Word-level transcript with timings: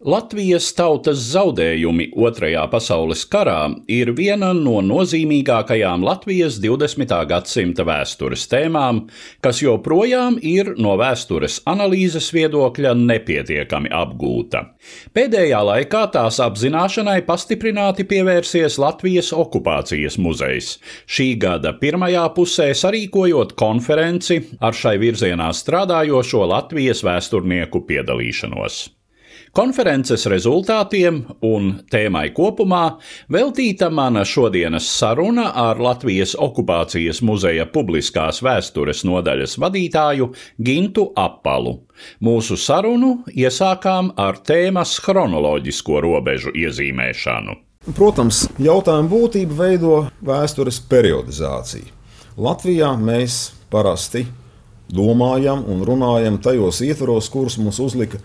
Latvijas 0.00 0.70
tautas 0.72 1.18
zaudējumi 1.28 2.06
Otrajā 2.16 2.62
pasaules 2.72 3.26
karā 3.28 3.66
ir 3.84 4.14
viena 4.16 4.54
no 4.56 4.78
nozīmīgākajām 4.80 6.06
Latvijas 6.06 6.54
20. 6.62 7.10
gadsimta 7.28 7.84
vēstures 7.84 8.46
tēmām, 8.48 9.02
kas 9.44 9.58
joprojām 9.60 10.38
ir 10.40 10.70
no 10.80 10.94
vēstures 10.96 11.58
analīzes 11.68 12.30
viedokļa 12.32 12.94
nepietiekami 12.96 13.92
apgūta. 13.92 14.62
Pēdējā 15.12 15.60
laikā 15.68 16.00
tās 16.14 16.38
apzināšanai 16.46 17.18
pastiprināti 17.26 18.06
pievērsies 18.08 18.78
Latvijas 18.80 19.34
okupācijas 19.36 20.16
muzejs, 20.16 20.78
šī 21.04 21.34
gada 21.44 21.74
pirmajā 21.82 22.22
pusē 22.38 22.70
sarīkojot 22.72 23.52
konferenci 23.52 24.40
ar 24.64 24.72
šai 24.72 24.96
virzienā 25.04 25.50
strādājošo 25.60 26.48
Latvijas 26.54 27.04
vēsturnieku 27.04 27.84
piedalīšanos. 27.92 28.80
Konferences 29.50 30.28
rezultātiem 30.30 31.16
un 31.42 31.72
tēmai 31.90 32.28
kopumā 32.30 32.84
veltīta 33.34 33.88
mana 33.90 34.22
šodienas 34.22 34.86
saruna 34.86 35.48
ar 35.58 35.80
Latvijas 35.82 36.36
okupācijas 36.38 37.18
muzeja 37.26 37.66
publiskās 37.66 38.38
vēstures 38.46 39.02
nodaļas 39.08 39.56
vadītāju 39.58 40.30
Gintu 40.62 41.08
Apalu. 41.18 41.80
Mūsu 42.22 42.54
sarunu 42.54 43.24
iesākām 43.34 44.12
ar 44.14 44.38
tēmas 44.38 44.94
chronoloģisko 45.02 45.98
robežu 46.06 46.54
iezīmēšanu. 46.54 47.58
Protams, 47.96 48.44
jautājuma 48.62 49.10
būtību 49.10 49.58
veido 49.58 49.96
vēstures 50.22 50.78
periodizācija. 50.86 51.90
Latvijā 52.38 52.94
mēs 53.02 53.48
parasti 53.72 54.28
domājam 54.94 55.66
un 55.66 55.82
runājam 55.86 56.38
tajos 56.38 56.84
ietvaros, 56.86 57.26
kurus 57.34 57.58
mums 57.58 57.82
uzlika 57.82 58.22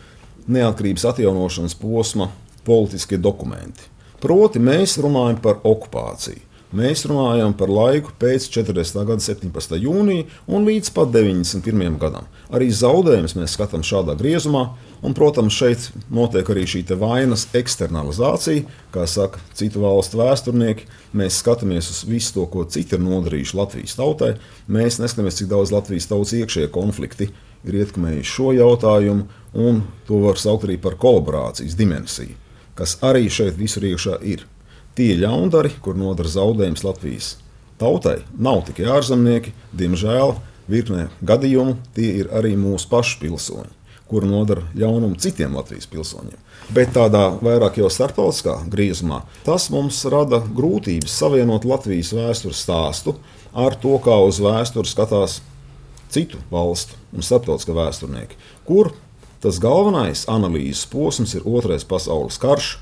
neatkarības 0.48 1.06
atjaunošanas 1.12 1.78
posma 1.80 2.30
politiskie 2.66 3.18
dokumenti. 3.22 3.92
Proti, 4.22 4.60
mēs 4.60 4.98
runājam 5.02 5.40
par 5.42 5.62
okupāciju. 5.64 6.42
Mēs 6.76 7.06
runājam 7.08 7.54
par 7.56 7.70
laiku 7.72 8.12
pēc 8.20 8.50
40. 8.52 8.98
gada 9.08 9.24
17. 9.24 9.78
jūnija 9.80 10.26
un 10.52 10.66
līdz 10.68 10.90
pat 10.96 11.12
91. 11.14 11.94
gadam. 12.02 12.26
Arī 12.52 12.68
zaudējumus 12.74 13.36
mēs 13.38 13.54
skatām 13.56 13.86
šādā 13.86 14.18
griezumā, 14.20 14.66
un, 15.06 15.14
protams, 15.16 15.56
šeit 15.56 15.86
notiek 16.12 16.50
arī 16.52 16.66
šī 16.68 16.84
vainas 17.00 17.46
eksternalizācija, 17.56 18.66
kā 18.92 19.06
saka 19.08 19.40
citu 19.56 19.86
valstu 19.86 20.20
vēsturnieki. 20.20 20.90
Mēs 21.16 21.40
skatāmies 21.44 21.92
uz 21.94 22.04
visu 22.10 22.34
to, 22.40 22.50
ko 22.52 22.66
citi 22.68 22.98
ir 22.98 23.06
nodarījuši 23.06 23.60
Latvijas 23.62 23.96
tautai. 23.96 24.34
Mēs 24.68 25.00
neskatāmies, 25.00 25.40
cik 25.40 25.54
daudz 25.54 25.72
Latvijas 25.76 26.10
tautas 26.12 26.36
iekšējie 26.42 26.74
konflikti 26.76 27.30
ir 27.66 27.80
ietekmējuši 27.82 28.32
šo 28.32 28.52
jautājumu, 28.56 29.28
un 29.56 29.84
to 30.08 30.20
var 30.24 30.40
saukt 30.40 30.68
arī 30.68 30.78
par 30.82 30.98
kolaborācijas 31.02 31.78
dimensiju, 31.80 32.36
kas 32.76 32.98
arī 33.06 33.30
šeit 33.32 33.58
visur 33.60 33.86
iekšā 33.88 34.20
ir. 34.28 34.46
Tie 34.96 35.14
ļaundari, 35.20 35.74
kur 35.84 35.98
nodara 36.00 36.32
zaudējumus 36.32 36.86
Latvijas 36.86 37.32
tautai, 37.82 38.22
nav 38.40 38.64
tikai 38.70 38.88
ārzemnieki, 38.96 39.52
diemžēl 39.76 40.38
virknē 40.72 41.10
gadījumu 41.26 41.78
tie 41.96 42.12
ir 42.22 42.32
arī 42.36 42.56
mūsu 42.60 42.88
pašu 42.92 43.20
pilsoņi, 43.24 43.72
kuri 44.10 44.30
nodara 44.30 44.64
ļaunumu 44.78 45.20
citiem 45.22 45.56
Latvijas 45.58 45.90
pilsoņiem. 45.92 46.40
Bet 46.74 46.96
tādā 46.96 47.28
vairāk 47.44 47.78
jau 47.82 47.90
starptautiskā 47.92 48.58
griezumā 48.72 49.22
tas 49.46 49.68
mums 49.74 50.00
rada 50.10 50.40
grūtības 50.42 51.14
savienot 51.20 51.68
Latvijas 51.68 52.14
vēstures 52.16 52.64
stāstu 52.66 53.18
ar 53.54 53.76
to, 53.80 53.98
kā 54.04 54.16
uz 54.26 54.40
vēsturi 54.42 54.90
skatās 54.90 55.42
citu 56.16 56.40
valstu 56.52 56.98
un 57.16 57.26
starptautiskā 57.26 57.76
vēsturnieki, 57.76 58.40
kur 58.68 58.94
tas 59.44 59.60
galvenais 59.62 60.26
analīzes 60.32 60.88
posms 60.90 61.36
ir 61.38 61.46
Otrais 61.46 61.86
pasaules 61.88 62.40
karš. 62.42 62.76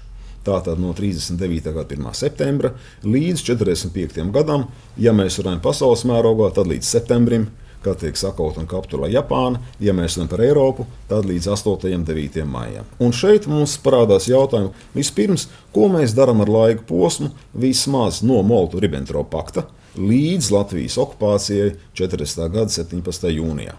Tātad 0.43 0.75
no 0.75 0.91
39. 0.91 1.71
gada 1.71 1.95
1. 1.95 2.07
septembra 2.19 2.73
līdz 3.07 3.45
45. 3.47 4.25
gadam, 4.35 4.65
ja 4.99 5.13
mēs 5.15 5.39
runājam 5.39 5.61
pasaules 5.63 6.03
mērogā, 6.03 6.49
tad 6.51 6.67
līdz 6.67 6.89
septembrim, 6.97 7.45
kad 7.83 8.01
tiek 8.01 8.19
sakauta 8.19 8.59
un 8.59 8.67
kapturēta 8.67 9.13
Japāna, 9.13 9.61
ja 9.79 9.95
mēs 9.95 10.17
runājam 10.17 10.31
par 10.33 10.43
Eiropu, 10.43 10.87
tad 11.07 11.29
līdz 11.29 11.47
8. 11.55 11.93
un 11.95 12.03
9. 12.07 12.43
maijam. 12.47 12.91
Un 12.99 13.15
šeit 13.15 13.47
mums 13.47 13.77
parādās 13.83 14.27
jautājums, 14.27 14.75
vispirms, 14.95 15.47
ko 15.71 15.87
mēs 15.95 16.15
darām 16.15 16.43
ar 16.43 16.51
laika 16.51 16.83
posmu 16.91 17.31
vismaz 17.55 18.19
no 18.27 18.43
Moltu-Ribbentropa 18.43 19.31
pakta 19.31 19.65
līdz 19.97 20.51
Latvijas 20.51 20.97
okupācijai 20.97 21.73
40. 21.93 22.47
gada 22.49 22.69
17. 22.71 23.29
jūnijā. 23.29 23.75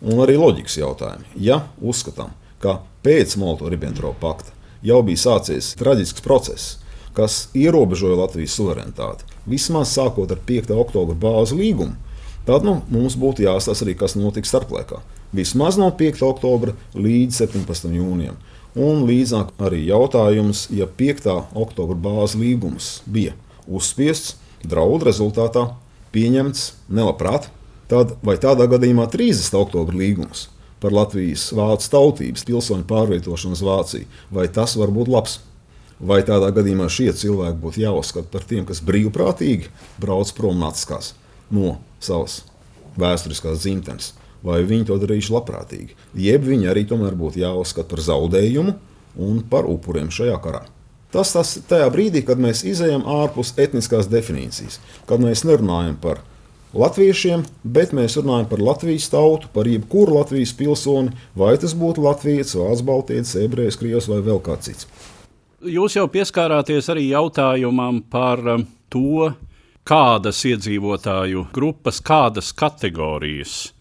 Un 0.00 0.22
arī 0.24 0.36
loģikas 0.40 0.78
jautājumi. 0.80 1.28
Ja 1.36 1.62
uzskatām, 1.80 2.32
ka 2.60 2.80
pēc 3.04 3.36
Molto-Ribbentropa 3.40 4.18
pakta 4.20 4.54
jau 4.82 5.02
bija 5.04 5.20
sācies 5.20 5.74
traģisks 5.78 6.24
process, 6.24 6.78
kas 7.14 7.48
ierobežoja 7.54 8.18
Latvijas 8.22 8.56
suverenitāti, 8.56 9.26
vismaz 9.46 9.92
sākot 9.94 10.30
ar 10.32 10.40
5. 10.48 10.72
oktobra 10.80 11.16
bāzu 11.18 11.58
līgumu, 11.60 11.98
tad 12.48 12.64
nu, 12.66 12.80
mums 12.90 13.18
būtu 13.20 13.44
jāstāsta 13.44 13.86
arī, 13.86 13.96
kas 13.98 14.16
notiks 14.16 14.50
starplaikā. 14.50 15.02
Vismaz 15.36 15.78
no 15.78 15.90
5. 15.94 16.24
oktobra 16.26 16.74
līdz 16.96 17.44
17. 17.44 17.92
jūnijam. 17.94 18.40
Un 18.78 19.04
līdzāk 19.06 19.52
arī 19.62 19.84
jautājums, 19.88 20.68
ja 20.74 20.86
5. 20.86 21.28
oktobra 21.58 21.98
bāzes 21.98 22.38
līgums 22.38 23.00
bija 23.06 23.34
uzspiests, 23.66 24.39
draudu 24.66 25.08
rezultātā 25.08 25.66
pieņemts 26.14 26.64
nelabprāt, 26.92 27.48
tad 27.90 28.16
vai 28.26 28.36
tādā 28.40 28.66
gadījumā 28.70 29.06
30. 29.10 29.54
oktobra 29.60 29.98
līgums 30.00 30.48
par 30.80 30.94
Latvijas 30.96 31.50
vācu 31.52 31.90
tautības 31.92 32.46
pilsoņu 32.48 32.86
pārvietošanu 32.88 33.56
uz 33.56 33.62
Vāciju, 33.64 34.08
vai 34.32 34.48
tas 34.48 34.76
var 34.80 34.92
būt 34.94 35.10
labs? 35.12 35.38
Vai 36.00 36.22
tādā 36.24 36.48
gadījumā 36.56 36.86
šie 36.88 37.10
cilvēki 37.12 37.60
būtu 37.60 37.82
jāuzskata 37.82 38.30
par 38.32 38.46
tiem, 38.48 38.64
kas 38.64 38.80
brīvprātīgi 38.80 39.68
brauc 40.00 40.32
prom 40.32 40.56
naciskās 40.62 41.12
no 41.52 41.74
savas 42.00 42.40
vēsturiskās 43.00 43.60
dzimtenes, 43.60 44.14
vai 44.40 44.62
viņi 44.64 44.88
to 44.88 44.96
darījuši 45.02 45.34
labprātīgi, 45.36 45.96
jeb 46.16 46.48
viņi 46.48 46.72
arī 46.72 46.86
tomēr 46.88 47.18
būtu 47.20 47.42
jāuzskata 47.42 47.92
par 47.92 48.04
zaudējumu 48.08 48.76
un 49.20 49.42
par 49.52 49.68
upuriem 49.68 50.08
šajā 50.14 50.38
karā. 50.40 50.64
Tas 51.10 51.32
tas 51.34 51.56
tajā 51.66 51.88
brīdī, 51.90 52.22
kad 52.26 52.38
mēs 52.38 52.62
izējām 52.66 53.02
ārpus 53.02 53.56
etniskās 53.58 54.06
definīcijas, 54.10 54.78
kad 55.10 55.22
mēs 55.22 55.42
nerunājam 55.42 55.96
par 56.02 56.20
latviešiem, 56.70 57.42
bet 57.64 57.94
mēs 57.96 58.14
runājam 58.20 58.46
par 58.50 58.62
Latvijas 58.62 59.08
tautu, 59.10 59.50
par 59.54 59.66
jebkuru 59.66 60.20
Latvijas 60.20 60.52
pilsoni, 60.54 61.10
vai 61.34 61.56
tas 61.58 61.74
būtu 61.74 62.04
Latvijas, 62.06 62.54
Vācu, 62.54 62.86
Baltijas, 62.86 63.34
Ebrejs, 63.42 63.78
Krievs 63.80 64.06
vai 64.10 64.20
vēl 64.22 64.38
kāds 64.44 64.70
cits. 64.70 64.86
Jūs 65.60 65.98
jau 65.98 66.06
pieskārāties 66.08 66.86
arī 66.88 67.10
jautājumam 67.10 68.00
par 68.08 68.40
um, 68.54 68.62
to, 68.88 69.32
kādas 69.84 70.38
iedzīvotāju 70.46 71.48
grupas, 71.52 71.98
kādas 72.00 72.54
kategorijas 72.56 73.72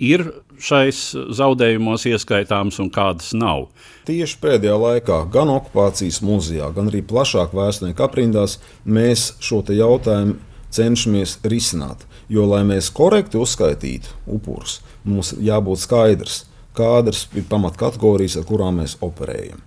ir 0.00 0.24
šais 0.60 1.12
zaudējumos 1.36 2.06
ieskaitāms 2.10 2.80
un 2.82 2.90
kādas 2.92 3.32
nav. 3.36 3.68
Tieši 4.08 4.38
pēdējā 4.42 4.76
laikā, 4.80 5.22
gan 5.32 5.52
okupācijas 5.52 6.20
muzejā, 6.24 6.70
gan 6.76 6.90
arī 6.90 7.02
plašāk 7.06 7.54
vēsturnieku 7.56 8.04
aprindās, 8.04 8.58
mēs 8.84 9.34
šo 9.44 9.62
jautājumu 9.68 10.38
cenšamies 10.70 11.38
risināt. 11.44 12.06
Jo, 12.30 12.46
lai 12.46 12.62
mēs 12.66 12.92
korekti 12.94 13.40
uzskaitītu 13.40 14.14
upurus, 14.30 14.78
mums 15.04 15.34
jābūt 15.34 15.82
skaidrs, 15.82 16.44
kādas 16.78 17.26
ir 17.34 17.48
pamatkategorijas, 17.50 18.38
ar 18.38 18.46
kurām 18.46 18.78
mēs 18.80 18.96
operējam. 19.02 19.58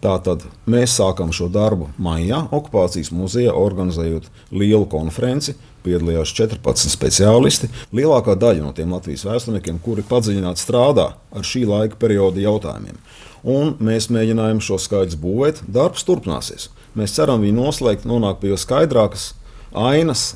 Tātad 0.00 0.46
mēs 0.70 0.94
sākam 0.96 1.28
šo 1.36 1.50
darbu 1.52 1.90
maijā, 2.00 2.46
okupācijas 2.56 3.10
muzejā, 3.12 3.52
organizējot 3.52 4.30
lielu 4.48 4.86
konferenci. 4.88 5.58
Piedalījās 5.84 6.32
14 6.36 6.92
speciālisti. 6.92 7.68
Lielākā 7.96 8.32
daļa 8.40 8.64
no 8.64 8.72
tiem 8.76 8.94
Latvijas 8.96 9.26
vēsturniekiem, 9.28 9.80
kuri 9.84 10.04
padziļināti 10.08 10.64
strādā 10.64 11.06
ar 11.16 11.44
šī 11.44 11.66
laika 11.68 12.00
perioda 12.00 12.40
jautājumiem. 12.40 12.96
Un 13.44 13.76
mēs 13.80 14.08
mēģinājām 14.12 14.64
šo 14.64 14.80
skaidru 14.80 15.20
būvēt. 15.20 15.62
Darbs 15.68 16.04
turpināsies. 16.08 16.70
Mēs 16.96 17.16
ceram 17.16 17.44
viņu 17.44 17.60
noslēgt, 17.60 18.08
nonākt 18.08 18.40
pie 18.40 18.56
skaidrākas 18.60 19.34
ainas 19.76 20.30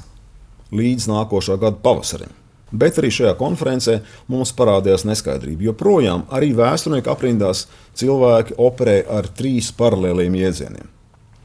līdz 0.72 1.08
nākošā 1.08 1.56
gada 1.60 1.80
pavasarim. 1.80 2.32
Bet 2.74 2.98
arī 2.98 3.12
šajā 3.14 3.36
konferencē 3.38 4.00
mums 4.32 4.50
parādījās 4.58 5.04
neskaidrība. 5.06 5.68
Joprojām 5.68 6.24
arī 6.34 6.50
vēsturnieku 6.58 7.12
aprindās 7.12 7.68
cilvēki 7.98 8.56
operē 8.58 8.96
ar 9.14 9.28
trīs 9.38 9.70
paralēliem 9.78 10.34
jēdzieniem. 10.40 10.90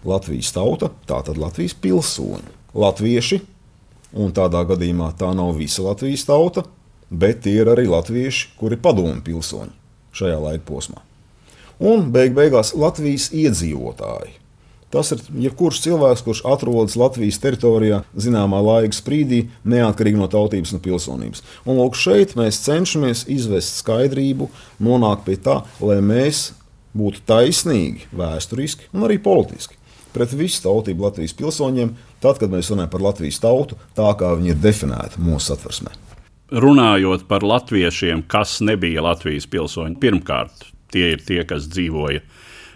Latvijas 0.09 0.49
tauta, 0.55 0.89
tātad 1.05 1.37
Latvijas 1.37 1.75
pilsoņi, 1.77 2.55
latvieši, 2.73 3.41
un 4.17 4.33
tādā 4.33 4.63
gadījumā 4.71 5.11
tā 5.19 5.29
nav 5.37 5.53
visa 5.59 5.83
Latvijas 5.85 6.25
tauta, 6.25 6.63
bet 7.09 7.43
tie 7.45 7.59
ir 7.61 7.69
arī 7.69 7.85
latvieši, 7.89 8.55
kuri 8.57 8.79
padomu 8.81 9.19
pilsoņi 9.25 9.75
šajā 10.15 10.39
laika 10.41 10.65
posmā. 10.65 11.03
Un 11.79 12.09
beig 12.11 12.33
beigās 12.35 12.73
Latvijas 12.75 13.29
iedzīvotāji, 13.35 14.33
Tas 14.89 15.11
ir 15.13 15.19
jebkurš 15.45 15.83
cilvēks, 15.83 16.23
kurš 16.25 16.39
atrodas 16.49 16.95
Latvijas 16.97 17.37
teritorijā 17.43 18.01
zināmā 18.17 18.61
laika 18.65 18.97
sprīdī, 18.97 19.43
neatkarīgi 19.69 20.17
no 20.17 20.25
tautības 20.31 20.73
un 20.73 20.81
pilsonības. 20.81 21.43
Un 21.69 21.77
lūk, 21.77 21.97
šeit 21.99 22.33
mēs 22.39 22.63
cenšamies 22.65 23.27
izvest 23.29 23.83
skaidrību, 23.83 24.49
nonākt 24.81 25.27
pie 25.27 25.37
tā, 25.45 25.59
lai 25.85 25.99
mēs 26.01 26.49
būtu 26.97 27.21
taisnīgi, 27.29 28.09
vēsturiski 28.17 28.89
un 28.95 29.05
arī 29.05 29.19
politiski 29.21 29.77
pret 30.13 30.33
visu 30.33 30.63
tautību 30.65 31.05
Latvijas 31.05 31.35
pilsoņiem, 31.37 31.93
tad, 32.23 32.39
kad 32.41 32.49
mēs 32.49 32.71
runājam 32.73 32.89
par 32.95 33.03
Latvijas 33.05 33.37
tautu, 33.43 33.77
tā 33.97 34.09
kā 34.17 34.33
viņi 34.39 34.55
ir 34.55 34.61
definēti 34.63 35.21
mūsu 35.21 35.51
satversmē. 35.51 35.93
Runājot 36.49 37.27
par 37.29 37.45
latviešiem, 37.45 38.23
kas 38.25 38.57
nebija 38.65 39.03
Latvijas 39.05 39.45
pilsoņi, 39.53 39.99
pirmkārt, 40.01 40.65
tie 40.89 41.11
ir 41.13 41.21
tie, 41.21 41.43
kas 41.45 41.69
dzīvoja 41.69 42.23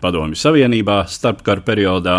Padomju 0.03 0.39
Savienībā 0.39 1.03
starpkara 1.07 1.63
periodā. 1.63 2.17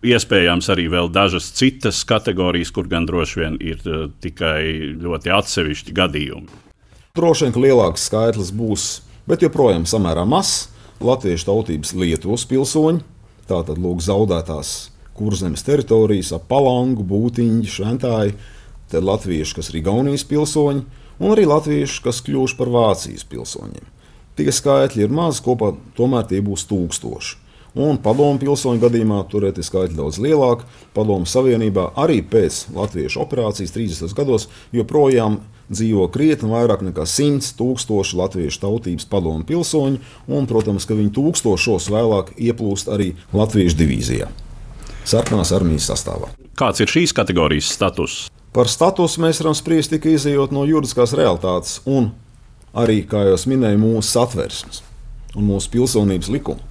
Iespējams, 0.00 0.70
arī 0.72 0.86
vēl 0.88 1.10
dažas 1.12 1.50
citas 1.52 2.00
kategorijas, 2.08 2.70
kur 2.72 2.86
gan 2.88 3.04
droši 3.04 3.40
vien 3.42 3.58
ir 3.60 3.82
uh, 3.84 4.06
tikai 4.24 4.96
ļoti 4.96 5.32
atsevišķi 5.36 5.96
gadījumi. 5.98 6.48
Droši 7.18 7.44
vien, 7.44 7.52
ka 7.52 7.60
lielāks 7.60 8.06
skaitlis 8.08 8.54
būs, 8.56 8.86
bet 9.28 9.44
joprojām 9.44 9.84
samērā 9.84 10.24
mazs 10.24 10.70
latviešu 11.04 11.50
tautības 11.50 11.92
Lietuvas 12.00 12.46
pilsoņi. 12.48 13.04
Tātad 13.50 13.76
lūk, 13.82 14.00
zaudētās 14.04 14.90
kurzemes 15.18 15.64
teritorijas, 15.66 16.32
ap 16.36 16.46
palangu, 16.48 17.04
būtiņu, 17.04 17.68
šventāju, 17.68 18.36
tad 18.92 19.04
latvieši, 19.04 19.56
kas 19.58 19.68
ir 19.72 19.80
Igaunijas 19.82 20.24
pilsoņi, 20.28 20.84
un 21.20 21.32
arī 21.34 21.44
latvieši, 21.50 22.00
kas 22.04 22.22
kļuvuši 22.24 22.56
par 22.56 22.72
Vācijas 22.72 23.26
pilsoņiem. 23.28 23.99
Tie 24.40 24.48
skaitļi 24.48 25.02
ir 25.04 25.10
mazi, 25.12 25.42
kopā 25.44 25.74
tomēr 25.98 26.24
tie 26.30 26.38
būs 26.40 26.62
tūkstoši. 26.70 27.34
Un 27.76 27.98
padomu 28.00 28.40
pilsoņu 28.40 28.80
gadījumā 28.80 29.18
tur 29.28 29.44
ir 29.44 29.58
skaitļi 29.60 29.98
daudz 29.98 30.16
lielāki. 30.22 30.64
Padomu 30.96 31.28
Savienībā 31.28 31.90
arī 32.00 32.22
pēc 32.24 32.70
Latvijas 32.72 33.18
operācijas 33.20 33.74
30. 33.74 34.14
gados 34.16 34.48
joprojām 34.72 35.42
dzīvo 35.68 36.06
krietni 36.14 36.48
vairāk 36.54 36.80
nekā 36.88 37.04
100 37.04 37.52
tūkstoši 37.58 38.16
latviešu 38.16 38.62
tautības 38.64 39.06
padomu 39.12 39.44
pilsoņu, 39.44 40.00
un, 40.32 40.48
protams, 40.48 40.88
ka 40.88 40.96
viņi 40.96 41.12
tūkstošos 41.20 41.90
vēlāk 41.92 42.32
ieplūst 42.40 42.88
arī 42.96 43.12
Latvijas 43.36 43.76
divīzijā, 43.76 44.30
sarkanās 45.04 45.52
armijas 45.52 45.92
sastāvā. 45.92 46.32
Kāds 46.56 46.80
ir 46.80 46.88
šīs 46.88 47.12
kategorijas 47.12 47.68
status? 47.76 48.24
Par 48.56 48.72
statusu 48.72 49.20
mēs 49.20 49.44
varam 49.44 49.54
spriest 49.54 49.92
tikai 49.92 50.16
izējot 50.16 50.56
no 50.56 50.64
juridiskās 50.66 51.12
realitātes 51.14 51.78
un 51.84 52.10
arī, 52.74 53.02
kā 53.08 53.24
jau 53.28 53.38
minēju, 53.50 53.80
mūsu 53.80 54.08
satversmes 54.10 54.82
un 55.36 55.46
mūsu 55.46 55.70
pilsonības 55.72 56.30
likuma. 56.32 56.66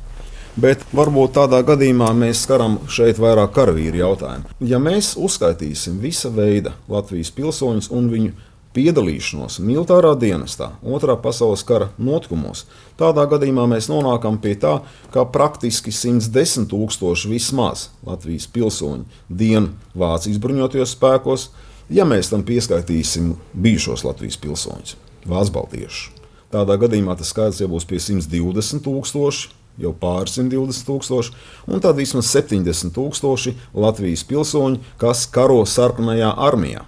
Bet 0.59 0.81
varbūt 0.95 1.37
tādā 1.37 1.61
gadījumā 1.63 2.09
mēs 2.17 2.41
skaram 2.43 2.79
šeit 2.91 3.19
vairāk 3.21 3.53
karavīru 3.55 4.01
jautājumu. 4.01 4.49
Ja 4.65 4.79
mēs 4.81 5.13
uzskaitīsim 5.15 5.99
visa 6.03 6.31
veida 6.33 6.73
Latvijas 6.91 7.31
pilsoņus 7.35 7.91
un 7.95 8.09
viņu 8.11 8.33
piedalīšanos 8.75 9.59
militārā 9.65 10.11
dienestā, 10.19 10.73
otrā 10.83 11.15
pasaules 11.21 11.63
kara 11.65 11.89
notikumos, 11.97 12.65
tādā 12.99 13.25
gadījumā 13.29 13.65
mēs 13.71 13.89
nonākam 13.89 14.37
pie 14.41 14.55
tā, 14.61 14.75
ka 15.13 15.25
praktiski 15.25 15.93
110 15.95 16.69
tūkstoši 16.69 17.31
vismaz 17.31 17.87
Latvijas 18.05 18.49
pilsoņu 18.53 19.07
dienu 19.29 19.73
Vācijas 19.97 20.41
bruņotajos 20.43 20.95
spēkos, 20.97 21.49
ja 21.89 22.05
mēs 22.09 22.33
tam 22.33 22.45
pieskaitīsim 22.45 23.33
bijušos 23.53 24.05
Latvijas 24.05 24.37
pilsoņus. 24.41 24.97
Vācu 25.29 25.55
baltiešu. 25.55 26.15
Tādā 26.49 26.79
gadījumā 26.81 27.13
tas 27.17 27.29
skaits 27.29 27.61
jau 27.61 27.69
būs 27.69 27.85
pie 27.85 27.99
120 28.01 28.81
tūkstoši, 28.85 29.49
jau 29.79 29.91
pār 29.95 30.29
120 30.29 30.87
tūkstoši, 30.87 31.35
un 31.69 31.83
tad 31.83 31.99
vismaz 31.99 32.31
70 32.33 32.93
tūkstoši 32.95 33.53
Latvijas 33.77 34.25
pilsoņi, 34.27 34.81
kas 35.01 35.27
karo 35.29 35.61
sarkanajā 35.69 36.31
armijā. 36.49 36.85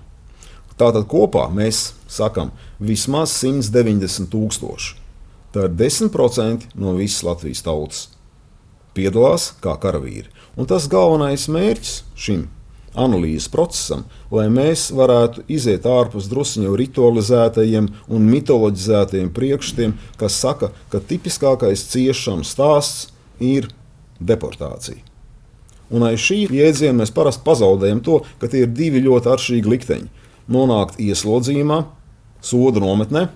Tātad 0.82 1.06
kopā 1.12 1.46
mēs 1.54 1.92
sakām 2.10 2.50
vismaz 2.82 3.36
190 3.44 4.32
tūkstoši. 4.34 4.98
Tā 5.54 5.68
ir 5.68 5.76
10% 5.78 6.72
no 6.80 6.96
visas 6.98 7.22
Latvijas 7.28 7.62
tautas. 7.66 8.08
Piedalās 8.96 9.52
kā 9.64 9.76
karavīri. 9.80 10.32
Un 10.58 10.68
tas 10.68 10.88
galvenais 10.92 11.46
mērķis 11.52 12.02
šim 12.18 12.48
analīzes 12.98 13.50
procesam, 13.52 14.04
lai 14.34 14.48
mēs 14.52 14.90
varētu 14.96 15.46
iziet 15.52 15.86
ārpus 15.88 16.28
druskuļu 16.32 16.76
ritualizētajiem 16.80 17.90
un 18.12 18.28
mitoloģizētajiem 18.32 19.30
priekšstatiem, 19.36 19.96
kas 20.20 20.40
saka, 20.44 20.72
ka 20.92 21.00
tipiskākais 21.00 21.86
ciešanu 21.92 22.48
stāsts 22.48 23.12
ir 23.40 23.70
deportācija. 24.20 25.02
Un 25.92 26.08
aiz 26.08 26.24
šī 26.24 26.46
jēdziena 26.56 27.02
mēs 27.02 27.12
parasti 27.12 27.44
pazaudējam 27.46 28.00
to, 28.04 28.22
ka 28.40 28.48
tie 28.52 28.64
ir 28.66 28.72
divi 28.72 29.04
ļoti 29.04 29.32
atšķirīgi 29.34 29.72
likteņi. 29.74 30.10
Nonākt 30.52 31.00
ieslodzījumā, 31.04 31.84
soda 32.44 32.84
nometnē, 32.84 33.28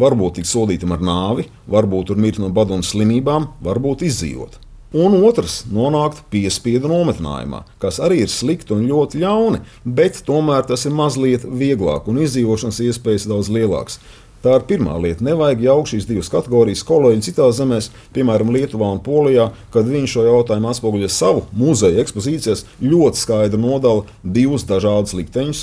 varbūt 0.00 0.40
tikt 0.40 0.48
sodītam 0.48 0.96
ar 0.96 1.04
nāvi, 1.04 1.46
varbūt 1.68 2.10
tur 2.10 2.20
mirt 2.20 2.40
no 2.40 2.48
badu 2.52 2.78
un 2.78 2.84
slimībām, 2.86 3.50
varbūt 3.64 4.06
izdzīvot 4.08 4.60
un 4.92 5.18
otrs 5.24 5.62
nonākt 5.72 6.22
piespiedu 6.32 6.90
nometnējumā, 6.92 7.64
kas 7.82 8.00
arī 8.02 8.22
ir 8.24 8.32
slikti 8.32 8.76
un 8.76 8.86
ļoti 8.88 9.22
ļauni, 9.22 9.62
bet 9.84 10.22
tomēr 10.26 10.66
tas 10.68 10.86
ir 10.88 10.96
mazliet 10.96 11.46
vieglāk 11.48 12.10
un 12.10 12.20
izdzīvošanas 12.24 12.82
iespējas 12.88 13.28
daudz 13.30 13.52
lielākas. 13.52 14.00
Tā 14.42 14.56
ir 14.58 14.64
pirmā 14.66 14.96
lieta. 14.98 15.22
Nevajag 15.22 15.60
jaukt 15.62 15.92
šīs 15.92 16.06
divas 16.08 16.28
kategorijas. 16.32 16.82
Kolēģi 16.86 17.28
citās 17.28 17.60
zemēs, 17.60 17.92
piemēram, 18.14 18.50
Lietuvā 18.50 18.88
un 18.90 18.98
Polijā, 19.04 19.52
kad 19.70 19.86
viņi 19.86 20.10
šo 20.10 20.24
jautājumu 20.26 20.66
atspoguļo 20.72 21.10
savu 21.14 21.44
muzeja 21.54 22.02
ekspozīcijās, 22.02 22.64
ļoti 22.82 23.22
skaidri 23.22 23.60
nodala 23.62 24.02
divus 24.24 24.66
dažādus 24.66 25.14
likteņus. 25.14 25.60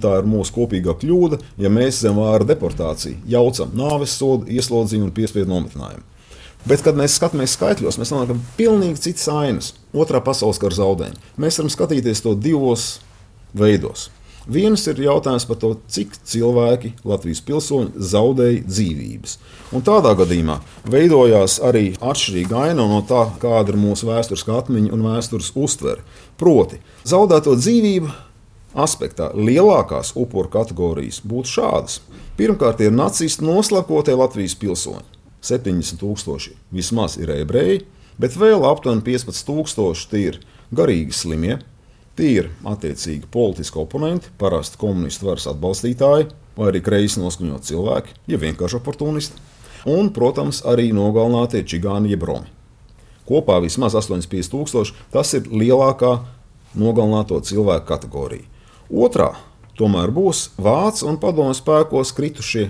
Tā 0.00 0.14
ir 0.22 0.30
mūsu 0.32 0.56
kopīgā 0.56 0.96
kļūda, 1.02 1.42
ja 1.60 1.72
mēs 1.72 2.00
zem 2.06 2.16
vārda 2.22 2.54
deportācija 2.54 3.20
jaucam 3.28 3.76
nāves 3.76 4.16
sodu, 4.16 4.48
ieslodzījumu 4.48 5.10
un 5.10 5.14
piespiedu 5.18 5.52
nometinājumu. 5.52 6.08
Bet, 6.62 6.84
kad 6.86 6.94
mēs 6.94 7.16
skatāmies 7.18 7.56
skaitļos, 7.56 7.98
mēs 7.98 8.12
nonākam 8.14 8.42
pilnīgi 8.54 9.08
citas 9.08 9.26
ainas. 9.32 9.72
Otrā 9.90 10.20
pasaules 10.22 10.60
kara 10.62 10.76
zaudējumi. 10.76 11.18
Mēs 11.42 11.58
varam 11.58 11.72
skatīties 11.74 12.22
to 12.22 12.36
divos 12.38 13.00
veidos. 13.58 14.10
Viens 14.46 14.82
ir 14.90 14.98
jautājums 14.98 15.44
par 15.46 15.58
to, 15.62 15.72
cik 15.90 16.16
cilvēki 16.26 16.96
Latvijas 17.06 17.42
pilsoņi 17.46 18.02
zaudēja 18.10 18.64
dzīvības. 18.66 19.36
Un 19.74 19.84
tādā 19.86 20.16
gadījumā 20.18 20.56
veidojās 20.90 21.60
arī 21.62 21.92
atšķirīga 21.98 22.64
aina 22.66 22.86
no 22.90 22.98
tā, 23.06 23.24
kāda 23.42 23.74
ir 23.74 23.78
mūsu 23.78 24.10
vēstures 24.10 24.42
atmiņa 24.50 24.90
un 24.94 25.06
vēstures 25.06 25.52
uztvere. 25.54 26.02
Proti, 26.38 26.80
zaudēto 27.06 27.54
dzīvību 27.58 28.10
aspektā 28.82 29.30
lielākās 29.34 30.14
upuru 30.18 30.50
kategorijas 30.50 31.22
būtu 31.22 31.58
šādas. 31.58 32.00
Pirmkārt, 32.38 32.82
ir 32.82 32.94
nacisti 32.94 33.46
noslakotie 33.46 34.18
Latvijas 34.18 34.58
pilsoņi. 34.58 35.21
70 35.42 35.98
tūkstoši 36.00 36.54
vismaz 36.74 37.18
ir 37.20 37.32
ebreji, 37.34 37.82
bet 38.20 38.36
vēl 38.38 38.64
aptuveni 38.68 39.04
15 39.06 39.46
tūkstoši 39.48 40.08
tie 40.12 40.24
ir 40.30 40.40
garīgi 40.74 41.16
slimie. 41.16 41.58
Tie 42.12 42.28
ir 42.42 42.50
attiecīgi 42.68 43.30
politiski 43.32 43.80
oponenti, 43.80 44.28
parasti 44.38 44.76
komunistu 44.80 45.30
varas 45.30 45.46
atbalstītāji, 45.48 46.28
vai 46.58 46.68
arī 46.68 46.82
kreisi 46.84 47.22
noskaņot 47.22 47.64
cilvēki, 47.64 48.18
ja 48.28 48.40
vienkārši 48.40 48.76
oportunisti. 48.76 49.40
Un, 49.88 50.12
protams, 50.14 50.60
arī 50.68 50.90
nogalinātie 50.94 51.64
čigāni 51.66 52.12
jeb 52.12 52.26
romi. 52.28 52.50
Kopā 53.26 53.56
vismaz 53.64 53.96
85 53.96 54.52
tūkstoši 54.52 54.98
tas 55.14 55.32
ir 55.38 55.48
lielākā 55.48 56.18
nogalināto 56.78 57.40
cilvēku 57.40 57.88
kategorija. 57.88 58.46
Otrā 58.92 59.32
tomēr 59.78 60.12
būs 60.12 60.50
vācu 60.60 61.08
un 61.08 61.18
padomu 61.22 61.56
spēkos 61.56 62.12
kritušie 62.16 62.68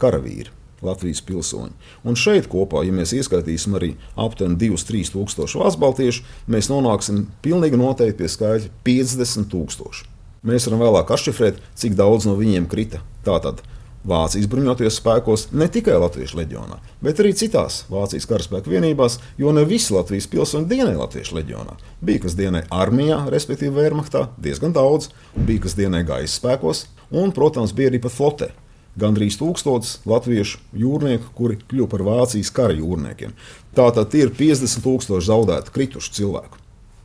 karavīri. 0.00 0.55
Latvijas 0.84 1.22
pilsoņi. 1.24 1.72
Un 2.04 2.18
šeit 2.18 2.50
kopā, 2.52 2.82
ja 2.84 2.92
mēs 2.94 3.14
ieskaitīsim 3.16 3.78
arī 3.78 3.94
aptuveni 4.20 4.58
2-3 4.60 5.14
tūkstoši 5.14 5.62
valsts 5.62 5.80
baltiešu, 5.80 6.26
mēs 6.52 6.68
nonāksim 6.72 7.24
pilnīgi 7.44 7.80
noteikti 7.80 8.20
pie 8.20 8.32
skaitļa 8.32 8.74
50 8.86 9.48
tūkstoši. 9.52 10.10
Mēs 10.46 10.68
varam 10.68 10.84
vēlāk 10.84 11.10
atšifrēt, 11.16 11.62
cik 11.74 11.96
daudz 11.98 12.28
no 12.28 12.36
viņiem 12.38 12.68
krita. 12.70 13.00
Tātad 13.26 13.64
Vācijas 14.06 14.46
bruņotajos 14.46 15.00
spēkos, 15.00 15.44
ne 15.58 15.66
tikai 15.72 15.96
Latvijas 15.98 16.36
leģionā, 16.38 16.76
bet 17.02 17.18
arī 17.18 17.32
citās 17.34 17.80
Vācijas 17.90 18.28
karaspēku 18.30 18.70
vienībās, 18.70 19.16
jo 19.40 19.50
ne 19.56 19.64
visi 19.66 19.96
Latvijas 19.96 20.28
pilsoņi 20.30 20.70
dienēja 20.70 21.00
Latvijas 21.00 21.32
leģionā. 21.34 21.74
Bija 22.06 22.22
kas 22.22 22.36
dienēja 22.38 22.70
armijā, 22.70 23.24
respektīvi 23.34 23.74
Vērmachtā, 23.74 24.28
diezgan 24.38 24.76
daudz, 24.76 25.10
bija 25.34 25.64
kas 25.66 25.74
dienēja 25.74 26.06
gaisa 26.12 26.36
spēkos, 26.38 26.84
un, 27.10 27.34
protams, 27.34 27.74
bija 27.74 27.90
arī 27.90 28.04
pat 28.04 28.14
flotē. 28.14 28.52
Gandrīz 28.96 29.36
tūkstotis 29.36 29.98
latviešu 30.08 30.62
jūrnieku, 30.72 31.32
kuri 31.36 31.58
kļuva 31.60 31.90
par 31.92 32.04
Vācijas 32.06 32.52
kara 32.56 32.76
jūrniekiem. 32.78 33.34
Tātad 33.76 34.14
ir 34.16 34.32
50 34.32 34.80
tūkstoši 34.84 35.28
zaudētu, 35.28 35.74
kritušu 35.74 36.14
cilvēku. 36.16 36.62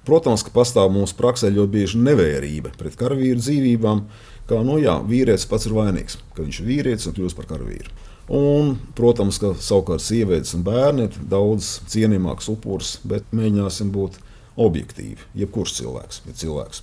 Protams, 0.08 0.42
ka 0.48 0.54
pastāv 0.56 0.88
mūsu 0.96 1.18
praksē 1.20 1.52
ļoti 1.54 1.74
bieži 1.76 2.00
nevērība 2.02 2.72
pret 2.80 2.96
karavīru 2.98 3.44
dzīvībām, 3.44 4.06
ka 4.50 4.62
nu, 4.66 4.80
jā, 4.82 4.96
vīrietis 5.06 5.46
pats 5.52 5.68
ir 5.68 5.76
vainīgs, 5.76 6.16
ka 6.34 6.46
viņš 6.46 6.62
ir 6.62 6.70
vīrietis 6.70 7.10
un 7.12 7.18
kļūst 7.18 7.38
par 7.38 7.50
karavīru. 7.52 7.92
Un, 8.32 8.72
protams, 8.96 9.38
ka 9.44 9.52
savukārt 9.60 10.02
sievietes 10.06 10.56
un 10.56 10.64
bērni 10.64 11.10
ir 11.10 11.20
daudz 11.30 11.82
cienījamāks 11.92 12.48
upuris, 12.54 12.96
bet 13.04 13.28
mēģināsim 13.36 13.92
būt 13.92 14.16
objektīvi. 14.62 15.28
Jebkurš 15.44 15.76
cilvēks 15.82 16.24
ir 16.32 16.40
cilvēks. 16.40 16.82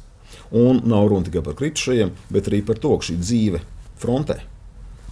Un 0.53 0.85
nav 0.89 1.09
runa 1.09 1.27
tikai 1.27 1.43
par 1.49 1.57
kritušajiem, 1.59 2.13
bet 2.33 2.53
arī 2.53 2.61
par 2.69 2.79
to, 2.83 2.93
ka 3.01 3.09
šī 3.09 3.19
dzīve 3.23 3.65
frontē, 3.99 4.39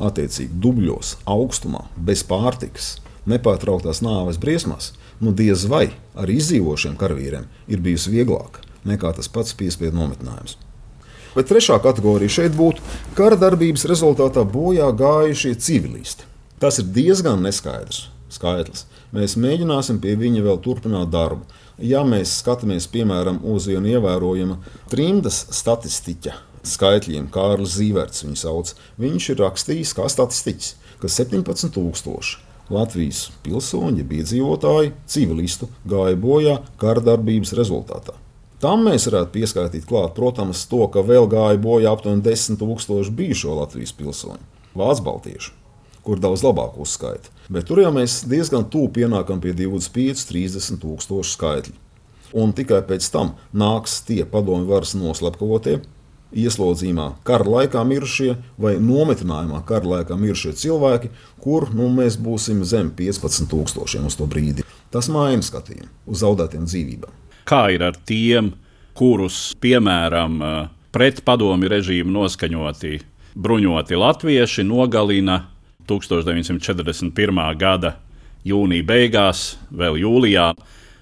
attiecīgi 0.03 0.61
dubļos, 0.63 1.17
augstumā, 1.29 1.87
bez 1.97 2.23
pārtikas, 2.27 2.97
nepārtrauktās 3.27 4.03
nāves 4.05 4.39
briesmās, 4.41 4.93
nu 5.21 5.33
diez 5.33 5.65
vai 5.71 5.89
ar 6.15 6.31
izdzīvošiem 6.31 6.97
karavīriem 7.01 7.49
ir 7.69 7.83
bijusi 7.83 8.13
vieglāka 8.13 8.67
nekā 8.87 9.13
tas 9.17 9.29
pats 9.33 9.55
piespiedu 9.59 9.99
nometnējums. 9.99 10.57
Bet 11.37 11.51
trešā 11.51 11.77
kategorija 11.85 12.33
šeit 12.33 12.55
būtu 12.57 12.81
kara 13.17 13.37
darbības 13.37 13.85
rezultātā 13.91 14.45
bojā 14.49 14.89
gājušie 14.97 15.53
civilisti. 15.61 16.25
Tas 16.63 16.79
ir 16.81 16.89
diezgan 16.97 17.43
neskaidrs 17.45 18.07
skaitlis. 18.33 18.87
Mēs 19.15 19.37
mēģināsim 19.41 20.01
pie 20.03 20.17
viņa 20.19 20.45
vēl 20.47 20.61
turpināt 20.65 21.13
darbu. 21.13 21.45
Ja 21.77 22.03
mēs 22.09 22.39
skatāmies 22.41 22.89
piemēram 22.89 23.43
uz 23.45 23.69
vienu 23.69 23.93
ievērojamu 23.93 24.57
trimdas 24.91 25.43
statistiķa 25.53 26.33
skaitļiem, 26.73 27.31
Kārlis 27.33 27.77
Zīverts 27.79 28.25
viņu 28.27 28.41
sauc, 28.41 28.75
viņš 29.01 29.31
ir 29.33 29.41
rakstījis 29.45 29.95
kā 29.97 30.09
statistiķis, 30.13 30.75
ka 31.03 31.11
17,000 31.13 32.45
Latvijas 32.73 33.29
pilsoņi, 33.47 34.03
iedzīvotāji, 34.19 34.95
civilistu 35.07 35.69
gāja 35.87 36.17
bojā 36.19 36.57
kara 36.81 37.03
darbības 37.05 37.55
rezultātā. 37.55 38.17
Tam 38.63 38.87
mēs 38.89 39.05
varētu 39.07 39.35
pieskaitīt 39.35 39.85
klāt, 39.87 40.15
protams, 40.17 40.65
to, 40.71 40.87
ka 40.89 41.05
vēl 41.05 41.29
gāja 41.31 41.61
bojā 41.61 41.93
aptuveni 41.93 42.25
10,000 42.25 43.13
bijušo 43.15 43.55
Latvijas 43.61 43.93
pilsoņu, 43.95 44.43
Vācu 44.77 45.05
baltiešu, 45.07 45.53
kur 46.05 46.21
daudz 46.21 46.43
labāk 46.45 46.79
uzskaita. 46.81 47.31
Bet 47.53 47.69
tur 47.69 47.83
jau 47.85 47.93
mēs 47.95 48.23
diezgan 48.29 48.67
tuvu 48.73 48.91
pienākam 48.97 49.43
pie 49.45 49.53
25, 49.57 50.25
30 50.33 50.81
tūkstošu 50.83 51.37
skaitļu. 51.37 51.77
Un 52.37 52.51
tikai 52.57 52.81
pēc 52.89 53.07
tam 53.13 53.37
nāks 53.55 54.01
tie 54.09 54.25
padomju 54.29 54.67
varas 54.73 54.97
noslepkavotie, 54.99 55.79
ieslodzījumā 56.33 57.11
kara 57.27 57.47
laikā 57.59 57.85
mirušie 57.87 58.33
vai 58.59 58.77
nometinājumā 58.83 59.61
kara 59.69 59.93
laikā 59.97 60.17
mirušie 60.19 60.55
cilvēki, 60.59 61.13
kur 61.43 61.69
nu, 61.75 61.91
mēs 61.93 62.19
būsim 62.19 62.65
zem 62.65 62.91
15,000 62.97 64.07
uz 64.07 64.19
to 64.19 64.27
brīdi. 64.31 64.67
Tas 64.91 65.11
maina 65.13 65.45
skatījumu 65.45 65.93
uz 66.11 66.25
zaudētiem 66.25 66.67
dzīvībām 66.67 67.23
kā 67.47 67.67
ir 67.75 67.85
ar 67.87 67.97
tiem, 68.07 68.53
kurus, 68.97 69.55
piemēram, 69.63 70.41
pret 70.95 71.23
padomi 71.27 71.71
režīmu 71.71 72.13
noskaņoti 72.15 72.99
bruņoti 73.37 74.01
latvieši 74.01 74.65
nogalina 74.67 75.43
1941. 75.87 77.43
gada 77.61 77.97
jūnija 78.47 78.87
beigās, 78.87 79.45
vēl 79.71 80.01
jūlijā. 80.03 80.49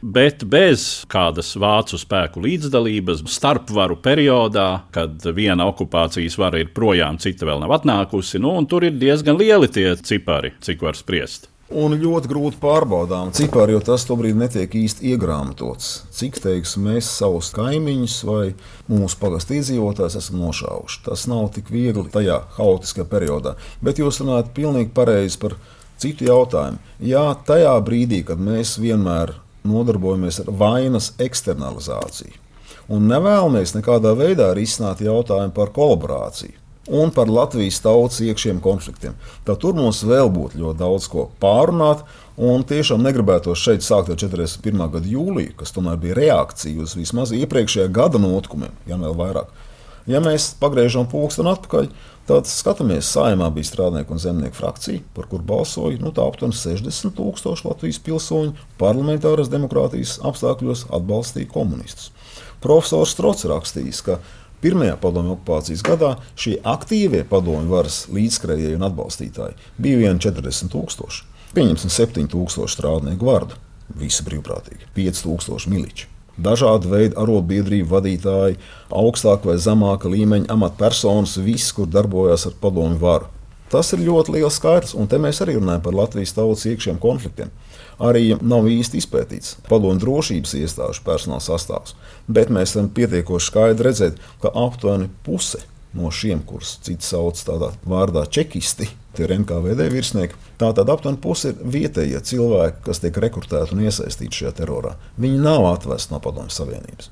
Bet 0.05 0.43
bez 0.45 0.83
kādas 1.09 1.55
vācu 1.57 1.97
spēku 1.97 2.43
līdzdalības, 2.45 3.23
starpvaru 3.33 3.97
periodā, 4.05 4.85
kad 4.93 5.25
viena 5.33 5.65
okupācijas 5.71 6.37
vara 6.37 6.61
ir 6.61 6.75
projām, 6.77 7.17
cita 7.17 7.49
vēl 7.49 7.63
nav 7.65 7.73
atnākusi, 7.79 8.43
nu, 8.45 8.53
tur 8.69 8.85
ir 8.85 8.99
diezgan 9.01 9.41
lieli 9.41 9.71
tie 9.73 9.95
cipari, 9.97 10.53
cik 10.61 10.85
var 10.85 11.01
spriest 11.01 11.49
un 11.75 11.95
ļoti 11.99 12.29
grūti 12.31 12.59
pārbaudām 12.63 13.33
cipari, 13.35 13.75
jo 13.75 13.81
tas 13.85 14.05
tobrīd 14.07 14.37
netiek 14.39 14.75
īsti 14.79 15.09
iegrāmatots. 15.15 16.05
Cik 16.15 16.39
teiksim, 16.45 16.89
mēs 16.91 17.09
savus 17.19 17.51
kaimiņus 17.57 18.19
vai 18.29 18.43
mūsu 18.91 19.19
pagastu 19.21 19.57
iedzīvotājus 19.59 20.19
esam 20.21 20.43
nošāvuši. 20.45 21.01
Tas 21.09 21.27
nav 21.31 21.49
tik 21.57 21.73
viegli 21.75 22.07
tajā 22.15 22.43
haotiskajā 22.59 23.09
periodā. 23.11 23.57
Bet 23.85 24.03
jūs 24.03 24.21
runājat 24.23 24.53
pilnīgi 24.57 24.93
pareizi 24.95 25.41
par 25.43 25.57
citu 26.01 26.29
jautājumu. 26.29 26.83
Jā, 27.03 27.27
tajā 27.49 27.75
brīdī, 27.87 28.23
kad 28.29 28.43
mēs 28.43 28.77
vienmēr 28.83 29.35
nodarbojamies 29.65 30.43
ar 30.45 30.51
vainas 30.61 31.13
eksternalizāciju 31.23 32.43
un 32.93 33.07
nevēlamies 33.09 33.73
nekādā 33.77 34.13
veidā 34.19 34.51
risināt 34.57 35.01
jautājumu 35.05 35.55
par 35.57 35.73
kolaborāciju 35.73 36.61
un 36.93 37.09
par 37.17 37.31
Latvijas 37.33 37.79
tautas 37.81 38.21
iekšējiem 38.21 38.61
konfliktiem. 38.61 39.15
Tad 39.47 39.63
tur 39.63 39.73
mums 39.77 40.03
vēl 40.05 40.29
būtu 40.33 40.61
ļoti 40.61 40.79
daudz 40.83 41.09
ko 41.09 41.31
pārunāt. 41.41 42.05
Un 42.37 42.65
tiešām 42.67 43.01
negribētu 43.01 43.55
šeit 43.57 43.85
sākt 43.87 44.11
ar 44.11 44.19
41. 44.19 44.85
gada 44.93 45.07
jūliju, 45.09 45.55
kas 45.57 45.73
tomēr 45.73 45.97
bija 46.03 46.17
reakcija 46.19 46.83
uz 46.83 46.97
vismaz 46.99 47.33
iepriekšējā 47.33 47.87
gada 47.95 48.19
notikumiem, 48.19 48.75
ja 48.91 48.99
vēl 48.99 49.15
vairāk. 49.17 49.53
Ja 50.11 50.21
mēs 50.21 50.51
pagriežam 50.61 51.07
pulksteni 51.09 51.55
atpakaļ, 51.55 51.87
tad 51.87 51.95
skatāmies, 52.29 53.09
saimā 53.13 53.51
bija 53.53 53.69
strādnieku 53.69 54.15
un 54.15 54.21
zemnieku 54.23 54.57
frakcija, 54.57 55.03
par 55.17 55.27
kur 55.29 55.43
balsoja 55.45 56.01
nu, 56.01 56.09
aptuveni 56.09 56.57
60 56.57 57.13
tūkstoši 57.19 57.67
Latvijas 57.69 58.01
pilsoņu. 58.07 58.55
Parlamentāras 58.81 59.51
demokrātijas 59.53 60.17
apstākļos 60.25 60.87
atbalstīja 60.95 61.51
komunistus. 61.53 62.13
Profesors 62.65 63.13
Strots 63.13 63.45
rakstījis, 63.51 64.01
ka 64.07 64.19
Pirmajā 64.65 64.95
padomju 64.97 65.35
okupācijas 65.35 65.83
gadā 65.85 66.15
šie 66.41 66.55
aktīvie 66.65 67.21
padomju 67.29 67.69
varas 67.69 67.99
līdzskrējēji 68.09 68.79
un 68.79 68.87
atbalstītāji 68.87 69.59
bija 69.77 69.99
vien 70.01 70.23
40 70.25 70.73
tūkstoši. 70.73 71.27
Pieņemsim 71.53 71.93
7 71.93 72.31
tūkstoši 72.33 72.79
strādnieku 72.79 73.29
vārdu, 73.29 73.61
visi 74.01 74.25
brīvprātīgi, 74.25 74.89
5 74.97 75.21
tūkstoši 75.27 75.75
miliči. 75.75 76.14
Dažādu 76.35 76.91
veidu 76.91 77.19
arotbiedrību 77.23 77.91
vadītāji, 77.93 78.59
augstāka 78.91 79.53
vai 79.53 79.59
zemāka 79.63 80.11
līmeņa 80.11 80.51
amatpersonas, 80.55 81.37
viss, 81.39 81.75
kur 81.77 81.87
darbojās 81.87 82.49
ar 82.51 82.57
padomju 82.63 82.99
varu. 83.03 83.31
Tas 83.71 83.93
ir 83.95 84.03
ļoti 84.07 84.37
liels 84.37 84.59
skaitlis, 84.59 84.97
un 84.99 85.07
te 85.11 85.19
mēs 85.19 85.41
arī 85.43 85.57
runājam 85.59 85.83
par 85.87 85.97
Latvijas 85.99 86.35
tautas 86.37 86.67
iekšējiem 86.71 87.01
konfliktiem 87.03 87.55
arī 88.03 88.35
nav 88.43 88.67
īsti 88.71 88.99
izpētīts 89.01 89.59
padomu 89.69 89.99
drošības 90.03 90.55
iestāžu 90.59 91.05
personāla 91.07 91.43
sastāvs. 91.45 91.95
Bet 92.27 92.51
mēs 92.53 92.75
varam 92.77 92.91
pietiekoši 92.95 93.51
skaidri 93.51 93.89
redzēt, 93.89 94.21
ka 94.43 94.53
aptuveni 94.65 95.11
puse 95.27 95.63
no 95.95 96.11
šiem, 96.11 96.43
kurus 96.47 96.79
citi 96.83 97.07
sauc 97.07 97.39
tādā 97.47 97.71
vārdā 97.87 98.27
čekisti, 98.27 98.89
tie 99.17 99.27
ir 99.27 99.35
NKVD 99.39 99.89
virsnieki. 99.93 100.39
Tātad 100.61 100.91
aptuveni 100.93 101.21
puse 101.23 101.53
ir 101.53 101.61
vietējie 101.77 102.21
cilvēki, 102.31 102.83
kas 102.87 103.03
tiek 103.03 103.19
rekrutēti 103.25 103.77
un 103.77 103.85
iesaistīti 103.87 104.41
šajā 104.41 104.55
terorā. 104.61 104.95
Viņi 105.21 105.41
nav 105.43 105.67
atvesti 105.73 106.15
no 106.15 106.21
Padomju 106.25 106.55
Savienības. 106.55 107.11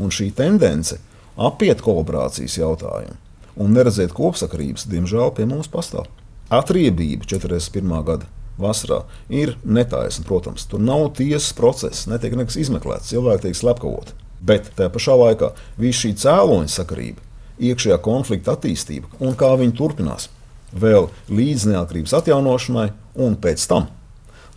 Un 0.00 0.12
šī 0.14 0.30
tendence 0.36 1.00
apiet 1.40 1.82
kolaborācijas 1.84 2.58
jautājumu 2.60 3.18
un 3.60 3.74
neredzēt 3.76 4.14
kopsakarības, 4.16 4.86
diemžēl, 4.88 5.32
pie 5.36 5.46
mums 5.48 5.68
pastāv. 5.68 6.06
Atriebība 6.50 7.26
41. 7.28 7.90
gada 8.06 8.28
vasarā 8.60 9.02
ir 9.32 9.56
netaisna. 9.64 10.24
Protams, 10.28 10.66
tur 10.70 10.82
nav 10.82 11.10
tiesas 11.18 11.52
process, 11.56 12.06
netiek 12.10 12.36
nekas 12.38 12.58
izmeklēts, 12.60 13.10
cilvēki 13.12 13.48
tiek 13.48 13.58
slepkavoti. 13.58 14.16
Bet 14.40 14.70
tajā 14.76 14.92
pašā 14.94 15.16
laikā 15.20 15.52
viss 15.80 16.00
šī 16.00 16.14
cēloņa 16.22 16.72
sakarība, 16.72 17.24
iekšējā 17.60 17.98
konflikta 18.04 18.56
attīstība 18.56 19.10
un 19.20 19.36
kā 19.38 19.52
viņi 19.60 19.76
turpinās 19.76 20.30
vēl 20.72 21.08
līdz 21.30 21.70
neatkarības 21.72 22.16
atjaunošanai 22.20 22.90
un 23.20 23.38
pēc 23.40 23.66
tam. 23.70 23.88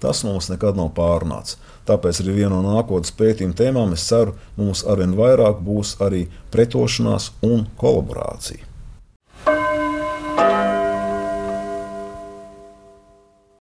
Tas 0.03 0.25
mums 0.27 0.49
nekad 0.51 0.75
nav 0.75 0.91
pārunāts. 0.97 1.57
Tāpēc 1.87 2.19
arī 2.23 2.37
viena 2.41 2.59
no 2.59 2.75
nākotnes 2.75 3.15
pētījuma 3.19 3.55
tēmām, 3.59 3.95
es 3.95 4.03
ceru, 4.07 4.35
mums 4.59 4.83
arvien 4.87 5.15
vairāk 5.15 5.63
būs 5.63 5.97
arī 6.03 6.25
pretošanās 6.51 7.31
un 7.43 7.67
kolaborācija. 7.79 8.72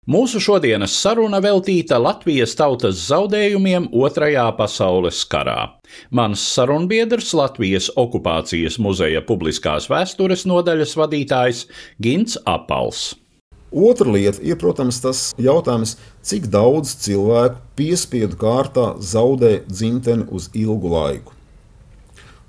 Mūsu 0.05 0.37
šodienas 0.37 0.93
saruna 1.01 1.39
veltīta 1.41 1.97
Latvijas 1.97 2.51
tautas 2.53 2.99
zaudējumiem 3.07 3.87
Otrajā 3.89 4.43
pasaules 4.53 5.23
karā. 5.25 5.71
Mans 6.13 6.43
sarunbiedrs 6.45 7.31
Latvijas 7.33 7.87
okupācijas 7.97 8.77
muzeja 8.77 9.23
publiskās 9.25 9.89
vēstures 9.89 10.45
nodaļas 10.45 10.93
vadītājs 11.01 11.63
Gins 11.97 12.37
Apals. 12.45 13.15
Otra 13.73 14.13
lieta 14.13 14.45
ir, 14.45 14.59
protams, 14.61 15.01
tas 15.01 15.31
jautājums, 15.41 15.97
cik 16.21 16.51
daudz 16.53 16.93
cilvēku 17.01 17.57
piespiedu 17.73 18.37
kārtā 18.37 18.91
zaudē 19.01 19.63
dzimteni 19.65 20.29
uz 20.29 20.51
ilgu 20.53 20.93
laiku. 20.93 21.33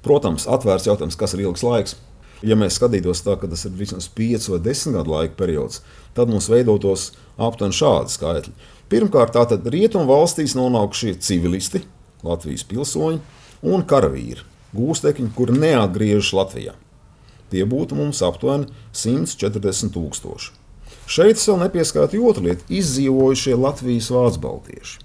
Protams, 0.05 0.45
atvērts 0.45 0.93
jautājums, 0.93 1.17
kas 1.17 1.33
ir 1.33 1.49
ilgs 1.49 1.65
laiks. 1.65 1.97
Ja 2.45 2.53
mēs 2.53 2.77
skatītos 2.77 3.25
tā, 3.25 3.33
ka 3.41 3.49
tas 3.49 3.65
ir 3.65 3.73
vismaz 3.79 4.11
5 4.13 4.51
vai 4.53 4.59
10 4.61 4.93
gadu 4.99 5.15
laika 5.15 5.39
periods, 5.39 5.81
tad 5.81 6.06
mums 6.25 6.49
veidotos 6.49 7.11
aptuveni 7.37 7.77
šādi 7.77 8.15
skaitļi. 8.15 8.55
Pirmkārt, 8.89 9.35
tātad 9.37 9.67
rietumu 9.69 10.09
valstīs 10.09 10.55
nonākušie 10.57 11.19
civilisti, 11.21 11.83
Latvijas 12.25 12.65
pilsoņi 12.65 13.21
un 13.67 13.85
karavīri, 13.85 14.45
gūstekņi, 14.77 15.33
kuri 15.37 15.59
neatgriežas 15.61 16.33
Latvijā. 16.39 16.77
Tie 17.53 17.63
būtu 17.69 17.99
mums 17.99 18.23
aptuveni 18.27 18.71
140 18.97 19.93
tūkstoši. 19.95 20.55
Šeit 21.07 21.39
vēl 21.39 21.61
nepieskaitīja 21.63 22.31
otru 22.31 22.49
lietu- 22.49 22.65
izdzīvojušie 22.81 23.55
Latvijas 23.59 24.09
vācu 24.11 24.41
baltieši. 24.43 24.99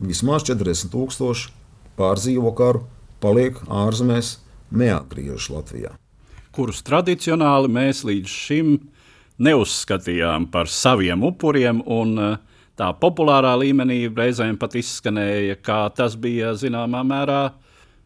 Vismaz 0.00 0.44
40 0.48 0.88
tūkstoši 0.92 1.50
pārdzīvo 1.98 2.54
karu, 2.56 2.86
paliek 3.20 3.60
ārzemēs, 3.68 4.38
neatgriežas 4.72 5.50
Latvijā. 5.52 5.92
Kurus 6.52 6.82
tradicionāli 6.82 7.68
mēs 7.68 8.04
līdz 8.04 8.28
šim 8.28 8.80
neuzskatījām 9.42 10.48
par 10.52 10.70
saviem 10.70 11.24
upuriem, 11.26 11.82
un 11.86 12.14
uh, 12.18 12.38
tā 12.78 12.92
populārā 12.98 13.52
līmenī 13.60 14.04
reizēm 14.12 14.56
pat 14.60 14.76
izskanēja, 14.80 15.58
kā 15.64 15.84
tas 15.96 16.16
bija 16.18 16.54
zināmā 16.58 17.02
mērā 17.06 17.42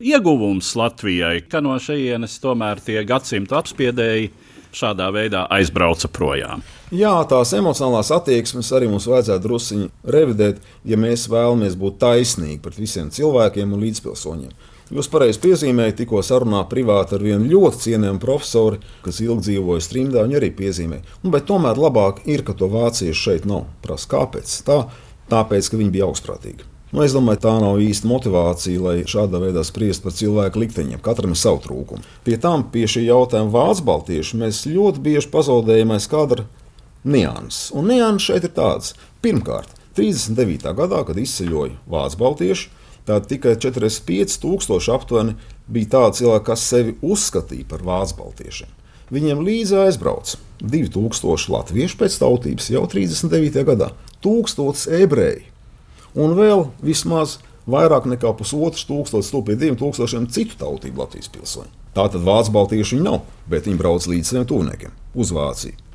ieguvums 0.01 0.75
Latvijai, 0.77 1.41
ka 1.49 1.63
no 1.65 1.77
šejienes 1.81 2.37
tomēr 2.43 2.83
tie 2.85 3.03
gadsimtu 3.09 3.57
apspiedēji 3.57 4.31
šādā 4.77 5.09
veidā 5.15 5.47
aizbrauca 5.57 6.11
projām. 6.13 6.63
Jā, 6.95 7.15
tās 7.31 7.55
emocionālās 7.57 8.13
attieksmes 8.15 8.69
arī 8.77 8.91
mums 8.91 9.09
vajadzētu 9.09 9.45
druskuļi 9.47 9.89
revidēt, 10.13 10.61
ja 10.85 10.99
mēs 11.01 11.27
vēlamies 11.33 11.79
būt 11.81 11.99
taisnīgi 12.03 12.61
pret 12.63 12.79
visiem 12.79 13.09
cilvēkiem 13.15 13.73
un 13.73 13.87
līdzpilsoņiem. 13.87 14.53
Jūs 14.87 15.09
pareizi 15.11 15.41
piezīmējat, 15.43 15.97
tikko 15.99 16.21
sarunā 16.23 16.61
privāti 16.71 17.17
ar 17.17 17.25
vienu 17.27 17.49
ļoti 17.51 17.81
cienījamu 17.89 18.21
profesoru, 18.23 18.79
kas 19.03 19.19
ilgi 19.25 19.49
dzīvoja 19.49 19.83
Strīmdā. 19.83 20.23
Viņa 20.23 20.39
arī 20.39 20.53
piezīmēja, 20.55 21.03
nu, 21.25 21.33
bet 21.35 21.49
tomēr 21.49 21.81
labāk 21.81 22.21
ir, 22.31 22.45
ka 22.47 22.55
to 22.55 22.69
vāciešu 22.71 23.19
šeit 23.19 23.49
nav. 23.51 23.65
Prasa, 23.83 24.07
kāpēc? 24.15 24.53
Tā, 24.69 24.85
tāpēc, 25.33 25.73
ka 25.73 25.81
viņi 25.81 25.95
bija 25.97 26.07
augstprātīgi. 26.07 26.69
Nu, 26.95 27.03
es 27.03 27.17
domāju, 27.17 27.41
tā 27.43 27.57
nav 27.59 27.81
īsta 27.83 28.07
motivācija, 28.07 28.79
lai 28.85 28.95
šādā 29.11 29.41
veidā 29.43 29.65
spriest 29.67 30.05
par 30.05 30.15
cilvēku 30.15 30.63
likteņiem. 30.63 31.03
Katram 31.03 31.35
ir 31.35 31.41
savu 31.41 31.59
trūkumu. 31.65 32.07
Pie 32.23 32.39
tam 32.39 32.63
pie 32.71 32.87
šī 32.87 33.09
jautājuma 33.09 33.51
vācu 33.57 33.89
baltieši 33.91 34.39
mēs 34.39 34.63
ļoti 34.71 35.03
bieži 35.03 35.33
pazaudējam 35.35 35.97
aiz 35.97 36.07
kadra 36.09 36.47
nianses. 37.03 37.73
Un 37.75 37.91
nianses 37.91 38.31
šeit 38.31 38.47
ir 38.47 38.55
tāds. 38.55 38.95
Pirmkārt, 39.19 39.75
39. 39.99 40.71
gadā, 40.79 41.03
kad 41.09 41.19
izceļoja 41.19 41.75
vācu 41.91 42.23
baltieši, 42.23 42.71
Tad 43.07 43.29
tikai 43.31 43.55
45,000 43.63 44.91
aptuveni 44.95 45.37
bija 45.71 45.93
tādi 45.95 46.23
cilvēki, 46.23 46.47
kas 46.49 46.65
sevi 46.67 46.97
uzskatīja 47.07 47.69
par 47.71 47.85
vācu 47.87 48.19
baltiešiem. 48.19 48.73
Viņiem 49.15 49.45
līdzi 49.47 49.77
aizbrauca 49.85 50.41
2000 50.67 51.53
latviešu 51.55 52.01
pēc 52.01 52.17
tautības 52.19 52.73
jau 52.75 52.83
39. 52.91 53.63
gadā, 53.69 53.93
1000 54.27 54.89
ebreji 55.05 55.47
un 56.19 56.35
vēl 56.35 56.67
vismaz 56.83 57.39
vairāk 57.71 58.09
nekā 58.11 58.33
pusotrs 58.39 58.87
tūkstošs, 58.89 59.31
to 59.31 59.43
pie 59.47 59.55
diviem 59.59 59.79
tūkstošiem 59.79 60.27
citu 60.33 60.59
tautību 60.59 61.05
Latvijas 61.05 61.31
pilsoņu. 61.35 61.73
Tā 61.97 62.11
tad 62.13 62.27
vācu 62.27 62.53
baltieši 62.53 62.97
viņi 62.97 63.07
nav, 63.07 63.23
bet 63.51 63.69
viņi 63.69 63.81
brauc 63.81 64.07
līdz 64.11 64.33
saviem 64.33 64.49
tuvniekiem 64.51 64.97
uz 65.15 65.33
Vāciju. 65.33 65.86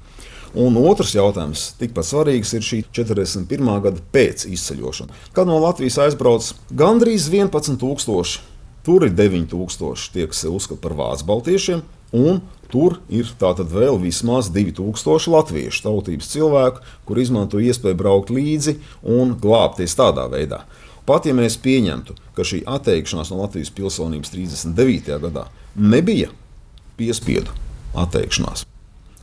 Un 0.51 0.75
otrs 0.75 1.13
jautājums, 1.15 1.70
tikpat 1.79 2.10
svarīgs, 2.10 2.51
ir 2.58 2.65
šī 2.65 2.81
41. 2.91 3.70
gada 3.86 4.01
pēc 4.12 4.43
izceļošana. 4.51 5.15
Kad 5.31 5.48
no 5.48 5.62
Latvijas 5.63 5.96
aizbrauc 6.03 6.50
gandrīz 6.75 7.29
11,000, 7.31 8.41
tur 8.84 9.05
ir 9.08 9.13
9,000 9.15 10.12
tie, 10.12 10.25
kas 10.27 10.43
uzskata 10.50 10.81
par 10.84 10.98
vācu 11.00 11.27
baltiešiem, 11.29 11.84
un 12.12 12.41
tur 12.72 12.98
ir 13.08 13.31
tātad 13.39 13.72
vēl 13.72 13.96
vismaz 14.01 14.50
2000 14.51 15.31
latviešu 15.31 15.86
tautības 15.86 16.31
cilvēku, 16.34 16.84
kur 17.08 17.22
izmanto 17.24 17.62
iespēju 17.63 18.00
braukt 18.03 18.34
līdzi 18.36 18.75
un 19.08 19.38
glābties 19.39 19.96
tādā 19.96 20.27
veidā. 20.31 20.65
Pat 21.08 21.25
ja 21.25 21.34
mēs 21.36 21.55
pieņemtu, 21.63 22.17
ka 22.36 22.43
šī 22.46 22.62
atteikšanās 22.70 23.31
no 23.31 23.39
Latvijas 23.41 23.72
pilsonības 23.74 24.36
39. 24.36 25.15
gadā 25.24 25.48
nebija 25.75 26.29
piespiedu 27.00 27.55
atteikšanās, 27.98 28.68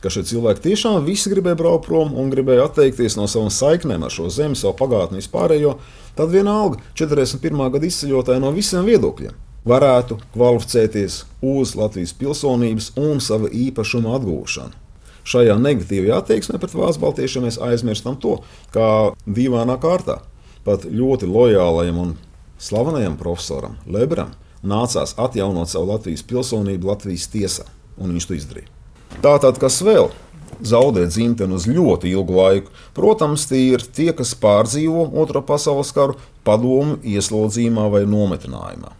ka 0.03 0.11
šie 0.13 0.23
cilvēki 0.29 0.63
tiešām 0.69 1.03
visi 1.05 1.31
gribēja 1.31 1.59
braukt 1.59 1.87
prom 1.87 2.15
un 2.17 2.31
gribēja 2.31 2.69
atteikties 2.69 3.17
no 3.19 3.27
savām 3.27 3.51
saiknēm 3.53 4.05
ar 4.05 4.13
šo 4.13 4.29
zemi, 4.33 4.57
savu 4.59 4.77
pagātni 4.79 5.19
vispārējo, 5.19 5.75
tad 6.17 6.31
vienalga 6.33 6.79
41. 6.95 7.63
gada 7.73 7.89
izceļotāji 7.89 8.43
no 8.43 8.53
visiem 8.55 8.87
viedokļiem 8.87 9.37
varētu 9.69 10.17
kvalificēties 10.33 11.23
uz 11.43 11.75
Latvijas 11.75 12.13
pilsonības 12.17 12.93
un 12.99 13.19
sava 13.23 13.51
īpašuma 13.51 14.15
atgūšanu. 14.17 14.85
Šajā 15.29 15.59
negatīvajā 15.61 16.21
attieksmē 16.23 16.57
pret 16.61 16.73
vācu 16.73 17.03
baltiešiem 17.03 17.45
mēs 17.45 17.59
aizmirstam 17.61 18.15
to, 18.23 18.39
kā 18.73 19.11
dīvainā 19.27 19.75
kārtā 19.83 20.21
pat 20.65 20.87
ļoti 20.87 21.29
lojālajam 21.29 21.99
un 22.01 22.15
slavenajam 22.59 23.19
profesoram 23.19 23.77
Lebram 23.85 24.33
nācās 24.63 25.15
atjaunot 25.19 25.69
savu 25.71 25.91
Latvijas 25.93 26.25
pilsonību 26.27 26.91
Latvijas 26.91 27.29
tiesā, 27.31 27.67
un 27.99 28.15
viņš 28.15 28.27
to 28.27 28.39
izdarīja. 28.39 28.78
Tātad, 29.17 29.57
kas 29.59 29.81
vēl? 29.83 30.11
Zaudēt 30.59 31.13
dzimteni 31.13 31.55
uz 31.55 31.65
ļoti 31.67 32.11
ilgu 32.13 32.35
laiku. 32.35 32.73
Protams, 32.95 33.47
tie 33.49 33.61
ir 33.73 33.83
tie, 33.83 34.11
kas 34.15 34.35
pārdzīvo 34.39 35.07
Otro 35.19 35.41
pasaules 35.45 35.91
karu 35.95 36.17
padomu 36.47 36.99
ieslodzījumā 37.03 37.87
vai 37.91 38.03
nometinājumā. 38.07 38.91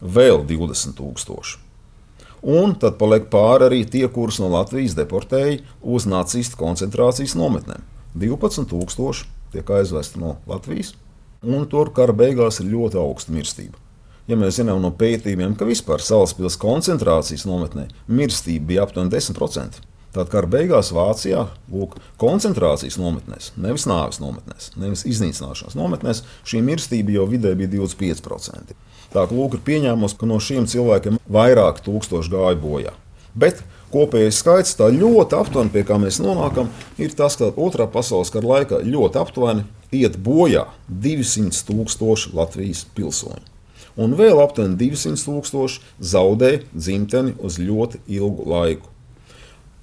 Vēl 0.00 0.44
20,000. 0.48 1.58
Un 2.48 2.76
tad 2.78 3.00
paliek 3.00 3.26
pāri 3.32 3.66
arī 3.66 3.80
tie, 3.90 4.04
kurus 4.12 4.38
no 4.38 4.52
Latvijas 4.52 4.94
deportēja 4.94 5.58
uz 5.82 6.06
nacistu 6.06 6.60
koncentrācijas 6.60 7.34
nometnēm. 7.38 7.82
12,000 8.14 9.26
tiek 9.52 9.74
aizvesti 9.80 10.22
no 10.22 10.36
Latvijas, 10.46 10.94
un 11.42 11.66
tur 11.68 11.90
kara 11.96 12.14
beigās 12.14 12.62
ir 12.62 12.70
ļoti 12.70 13.00
augsta 13.02 13.34
mirstība 13.34 13.87
ja 14.28 14.36
mēs 14.38 14.60
zinām 14.60 14.80
no 14.84 14.92
pētījumiem, 14.94 15.56
ka 15.58 15.68
vispār 15.68 16.02
Salaspils 16.04 16.58
koncentrācijas 16.60 17.46
nometnē 17.48 17.88
mirstība 18.12 18.72
bija 18.72 18.84
aptuveni 18.84 19.12
10%. 19.14 19.80
Tātad 20.08 20.30
kara 20.32 20.48
beigās 20.48 20.88
Vācijā 20.96 21.44
lūk, 21.68 21.98
koncentrācijas 22.20 22.96
nometnēs, 23.00 23.50
nevis 23.60 23.84
nāves 23.88 24.22
nometnēs, 24.22 24.70
nevis 24.80 25.04
iznīcināšanas 25.08 25.76
nometnēs, 25.76 26.22
šī 26.48 26.62
mirstība 26.64 27.12
jau 27.18 27.26
vidē 27.28 27.52
bija 27.58 27.74
25%. 27.76 28.72
Tā 29.12 29.24
kā 29.24 29.36
lūk, 29.36 29.58
ir 29.58 29.64
pieņēmums, 29.66 30.16
ka 30.16 30.28
no 30.28 30.40
šiem 30.40 30.68
cilvēkiem 30.68 31.20
vairāk 31.32 31.82
tūkstoši 31.84 32.32
gāja 32.32 32.56
bojā. 32.60 32.94
Bet 33.38 33.60
kopējais 33.92 34.40
skaits 34.40 34.74
tā 34.80 34.88
ļoti 34.92 35.36
aptuveni, 35.38 35.72
pie 35.76 35.84
kā 35.88 36.00
mēs 36.00 36.22
nonākam, 36.24 36.72
ir 37.00 37.12
tas, 37.16 37.36
ka 37.36 37.52
otrā 37.52 37.88
pasaules 37.92 38.32
kara 38.32 38.56
laikā 38.56 38.80
ļoti 38.88 39.20
aptuveni 39.20 39.68
iet 39.92 40.16
bojā 40.24 40.66
200 40.88 41.62
tūkstoši 41.68 42.34
Latvijas 42.36 42.84
pilsoņu 42.96 43.57
un 43.98 44.14
vēl 44.18 44.38
aptuveni 44.42 44.78
200 44.78 45.26
tūkstoši 45.26 45.82
zaudē 46.12 46.52
dzimteni 46.72 47.34
uz 47.44 47.58
ļoti 47.58 48.00
ilgu 48.18 48.46
laiku. 48.48 48.94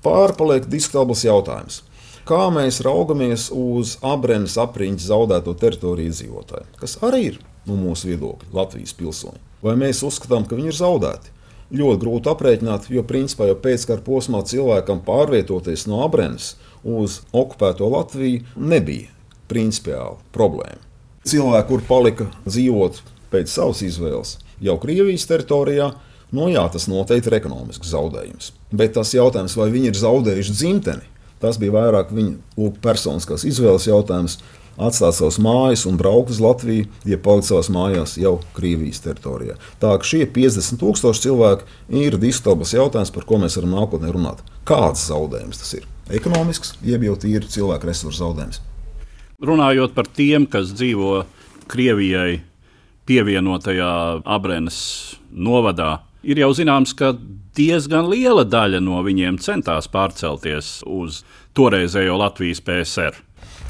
Pārpaliek 0.06 0.68
diskutabls 0.70 1.26
jautājums. 1.26 1.82
Kā 2.26 2.48
mēs 2.54 2.80
raugamies 2.86 3.52
uz 3.54 4.00
Abrenes 4.06 4.56
apriņķa 4.62 5.06
zaudēto 5.12 5.54
teritoriju 5.62 6.10
iedzīvotāju, 6.10 6.66
kas 6.80 6.98
arī 7.06 7.22
ir 7.28 7.40
no 7.70 7.78
mūsu 7.78 8.10
viedokļa 8.10 8.50
Latvijas 8.56 8.96
pilsoņi? 8.98 9.42
Vai 9.66 9.76
mēs 9.78 10.02
uzskatām, 10.06 10.48
ka 10.50 10.58
viņi 10.58 10.72
ir 10.74 10.78
zaudēti? 10.78 11.34
Ļoti 11.76 12.02
grūti 12.02 12.30
aprēķināt, 12.30 12.90
jo 12.94 13.02
principā 13.06 13.50
jau 13.50 13.58
pēckara 13.62 14.02
posmā 14.06 14.44
cilvēkam 14.46 15.02
pārvietoties 15.06 15.88
no 15.90 16.04
Abrenes 16.06 16.54
uz 16.86 17.20
okupēto 17.34 17.90
Latviju 17.90 18.46
nebija 18.58 19.10
principiāli 19.50 20.22
problēma. 20.34 20.82
Cilvēki, 21.26 21.68
kur 21.72 21.86
palika 21.88 22.30
dzīvot 22.46 23.02
pēc 23.36 23.52
savas 23.52 23.84
izvēles 23.84 24.38
jau 24.64 24.78
Krievijas 24.82 25.28
teritorijā, 25.30 25.92
no 26.36 26.50
jā, 26.52 26.66
tas 26.72 26.88
noteikti 26.92 27.32
ir 27.32 27.40
ekonomisks 27.40 27.92
zaudējums. 27.92 28.52
Bet 28.76 28.96
tas 28.98 29.14
jautājums, 29.16 29.56
vai 29.60 29.70
viņi 29.74 29.92
ir 29.92 30.00
zaudējuši 30.00 30.56
dzimteni, 30.56 31.10
tas 31.44 31.60
bija 31.62 31.76
vairāk 31.76 32.14
viņa 32.16 32.72
personiskās 32.84 33.48
izvēles 33.48 33.90
jautājums. 33.90 34.40
Atstāt 34.76 35.16
savas 35.16 35.38
mājas 35.40 35.86
un 35.88 35.96
braukt 35.96 36.34
uz 36.34 36.42
Latviju, 36.44 36.90
ja 37.08 37.16
palikt 37.24 37.48
savās 37.48 37.70
mājās 37.72 38.18
jau 38.20 38.34
Krievijas 38.58 39.00
teritorijā. 39.06 39.56
Tā 39.80 39.94
ka 39.96 40.04
šie 40.04 40.26
50,000 40.36 41.22
cilvēki 41.24 42.02
ir 42.02 42.18
diskutabls 42.20 42.74
jautājums, 42.76 43.14
par 43.16 43.24
ko 43.24 43.40
mēs 43.40 43.56
varam 43.56 43.72
nākotnē 43.78 44.12
runāt. 44.12 44.42
Kāds 44.68 45.06
zaudējums 45.08 45.62
tas 45.62 45.72
ir? 45.78 45.88
Ekonomisks, 46.20 46.74
jeb 46.84 47.08
jau 47.08 47.16
tīri 47.24 47.48
cilvēku 47.56 47.88
resursu 47.88 48.20
zaudējums. 48.20 48.60
Runājot 49.48 49.96
par 49.96 50.12
tiem, 50.12 50.44
kas 50.44 50.76
dzīvo 50.76 51.22
Krievijai 51.72 52.42
pievienotajā 53.10 54.22
Abrenes 54.26 54.80
novadā. 55.32 56.00
Ir 56.26 56.42
jau 56.42 56.52
zināms, 56.58 56.96
ka 56.98 57.14
diezgan 57.56 58.10
liela 58.10 58.46
daļa 58.48 58.82
no 58.84 59.02
viņiem 59.06 59.38
centās 59.44 59.88
pārcelties 59.92 60.80
uz 60.90 61.22
toreizējo 61.56 62.18
Latvijas 62.20 62.64
PSR. 62.66 63.22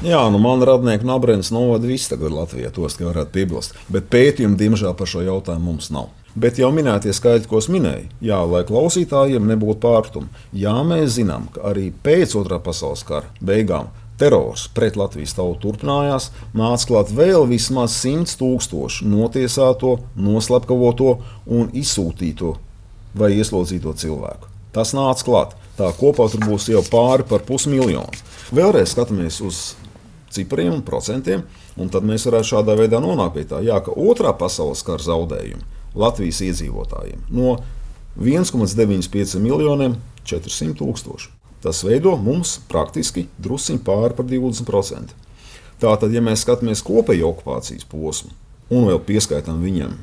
Jā, 0.04 0.20
nu 0.28 0.36
man 0.42 0.60
radnieku 0.60 1.08
Nabrēns 1.08 1.48
novada 1.54 1.88
viss 1.88 2.10
tagad 2.10 2.34
Latvijā, 2.34 2.68
tos, 2.74 2.98
ka 2.98 3.06
varētu 3.08 3.32
piebilst. 3.32 3.76
Bet 3.92 4.10
pētījumu, 4.12 4.58
diemžēl, 4.60 4.92
par 4.96 5.08
šo 5.08 5.22
jautājumu 5.24 5.70
mums 5.70 5.88
nav. 5.94 6.10
Bet 6.36 6.58
jau 6.60 6.68
minētie 6.76 7.14
skaitļi, 7.16 7.48
ko 7.48 7.62
es 7.62 7.70
minēju, 7.72 8.10
jā, 8.28 8.42
lai 8.44 8.60
klausītājiem 8.68 9.46
nebūtu 9.48 9.80
pārpratumu, 9.86 10.28
jā, 10.52 10.74
mēs 10.84 11.14
zinām, 11.14 11.46
ka 11.54 11.64
arī 11.70 11.86
pēc 12.04 12.34
otrā 12.36 12.58
pasaules 12.60 13.06
kara 13.08 13.30
beigām 13.40 13.88
terors 14.18 14.66
pret 14.74 14.96
Latvijas 14.96 15.36
tautu 15.36 15.60
turpinājās, 15.66 16.30
nāca 16.56 16.88
klāt 16.90 17.12
vēl 17.14 17.46
vismaz 17.50 17.96
100 18.02 18.36
tūkstoši 18.40 19.08
notiesāto, 19.10 19.98
noslapkavoto 20.16 21.18
un 21.46 21.70
izsūtīto 21.76 22.56
vai 23.16 23.32
ieslodzīto 23.36 23.94
cilvēku. 23.96 24.52
Tas 24.76 24.92
nāca 24.96 25.24
klāt. 25.24 25.56
Tā 25.76 25.90
kopā 25.96 26.28
tur 26.32 26.44
būs 26.48 26.70
jau 26.72 26.80
pāri 26.88 27.24
par 27.28 27.44
pusmiljonu. 27.44 28.24
Vēlreiz 28.56 28.94
skatāmies 28.94 29.42
uz 29.44 29.60
cipriem 30.32 30.72
un 30.72 30.84
procentiem, 30.84 31.44
un 31.76 31.92
tad 31.92 32.04
mēs 32.08 32.24
varētu 32.28 32.54
šādā 32.54 32.76
veidā 32.78 33.00
nonākt 33.02 33.36
pie 33.36 33.44
tā, 33.48 33.60
jā, 33.64 33.76
ka 33.84 33.92
otrā 33.92 34.32
pasaules 34.36 34.84
kara 34.86 35.04
zaudējumi 35.04 35.64
Latvijas 35.96 36.42
iedzīvotājiem 36.44 37.24
no 37.32 37.56
1,95 38.20 39.40
miljoniem 39.44 39.96
400 40.24 40.76
tūkstoši. 40.80 41.35
Tas 41.64 41.82
veido 41.86 42.14
mums 42.20 42.58
praktiski 42.70 43.26
drusciņi 43.42 43.82
pāri 43.86 44.16
par 44.16 44.26
20%. 44.28 45.14
Tātad, 45.80 46.12
ja 46.12 46.22
mēs 46.24 46.44
skatāmies 46.44 46.84
kopējo 46.84 47.32
okupācijas 47.34 47.88
posmu 47.88 48.32
un 48.72 48.88
vēl 48.88 49.00
pieskaitām 49.06 49.60
viņam 49.62 49.96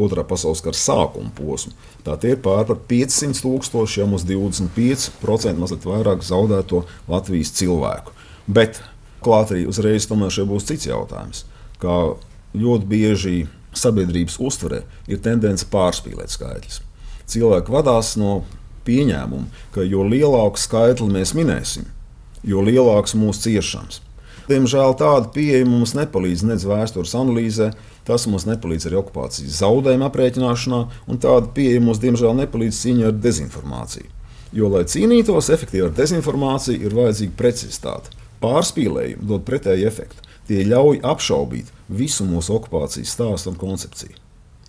otrā 0.00 0.24
pasaules 0.26 0.62
kara 0.64 0.76
sākuma 0.76 1.32
posmu, 1.34 1.72
tad 2.06 2.22
tie 2.22 2.34
ir 2.34 2.42
pāri 2.44 2.68
par 2.70 2.80
500 2.90 3.42
tūkstošiem 3.42 4.14
uz 4.16 4.24
25% 4.28 5.60
mazliet 5.60 5.86
vairāk 5.86 6.24
zaudēto 6.26 6.84
Latvijas 7.10 7.52
cilvēku. 7.58 8.14
Bet 8.46 8.80
klāt 9.24 9.52
arī 9.54 9.66
uzreiz 9.70 10.08
tomēr 10.10 10.32
šeit 10.34 10.48
būs 10.50 10.68
cits 10.68 10.88
jautājums. 10.88 11.44
Kā 11.82 11.96
ļoti 12.56 12.90
bieži 12.90 13.34
sabiedrības 13.76 14.38
uztverē 14.42 14.82
ir 15.10 15.20
tendence 15.22 15.66
pārspīlēt 15.70 16.32
skaitļus. 16.32 16.80
Cilvēki 17.30 17.74
vadās 17.74 18.16
no 18.18 18.40
pieņēmuma, 18.90 19.64
ka 19.74 19.86
jo 19.86 20.04
lielāku 20.06 20.60
skaitli 20.60 21.08
mēs 21.14 21.34
minēsim, 21.38 21.88
jo 22.42 22.62
lielāks 22.66 23.16
mūsu 23.18 23.46
ciešanas. 23.48 24.02
Diemžēl 24.50 24.96
tāda 24.98 25.28
pieeja 25.30 25.66
mums 25.68 25.92
nepalīdz 25.94 26.42
nedz 26.48 26.64
vēstures 26.66 27.12
analīzē, 27.14 27.70
tas 28.08 28.24
mums 28.26 28.48
nepalīdz 28.48 28.88
arī 28.88 28.98
okupācijas 28.98 29.60
zaudējuma 29.60 30.08
aprēķināšanā, 30.10 30.80
un 31.06 31.20
tāda 31.22 31.52
pieeja 31.54 31.82
mums 31.84 32.00
diemžēl 32.02 32.34
nepalīdz 32.40 32.80
cīņā 32.82 33.12
ar 33.12 33.20
dezinformāciju. 33.26 34.08
Jo, 34.56 34.70
lai 34.72 34.82
cīnītos 34.90 35.52
efektīvi 35.54 35.84
ar 35.86 35.92
dezinformāciju, 35.94 36.80
ir 36.82 36.96
vajadzīga 36.98 37.36
precizitāte. 37.38 38.16
Pārspīlējumi 38.42 39.28
dod 39.30 39.44
pretēju 39.46 39.86
efektu. 39.86 40.26
Tie 40.50 40.64
ļauj 40.66 41.04
apšaubīt 41.06 41.70
visu 42.00 42.26
mūsu 42.26 42.56
okupācijas 42.56 43.14
stāstu 43.14 43.52
un 43.52 43.60
koncepciju 43.60 44.18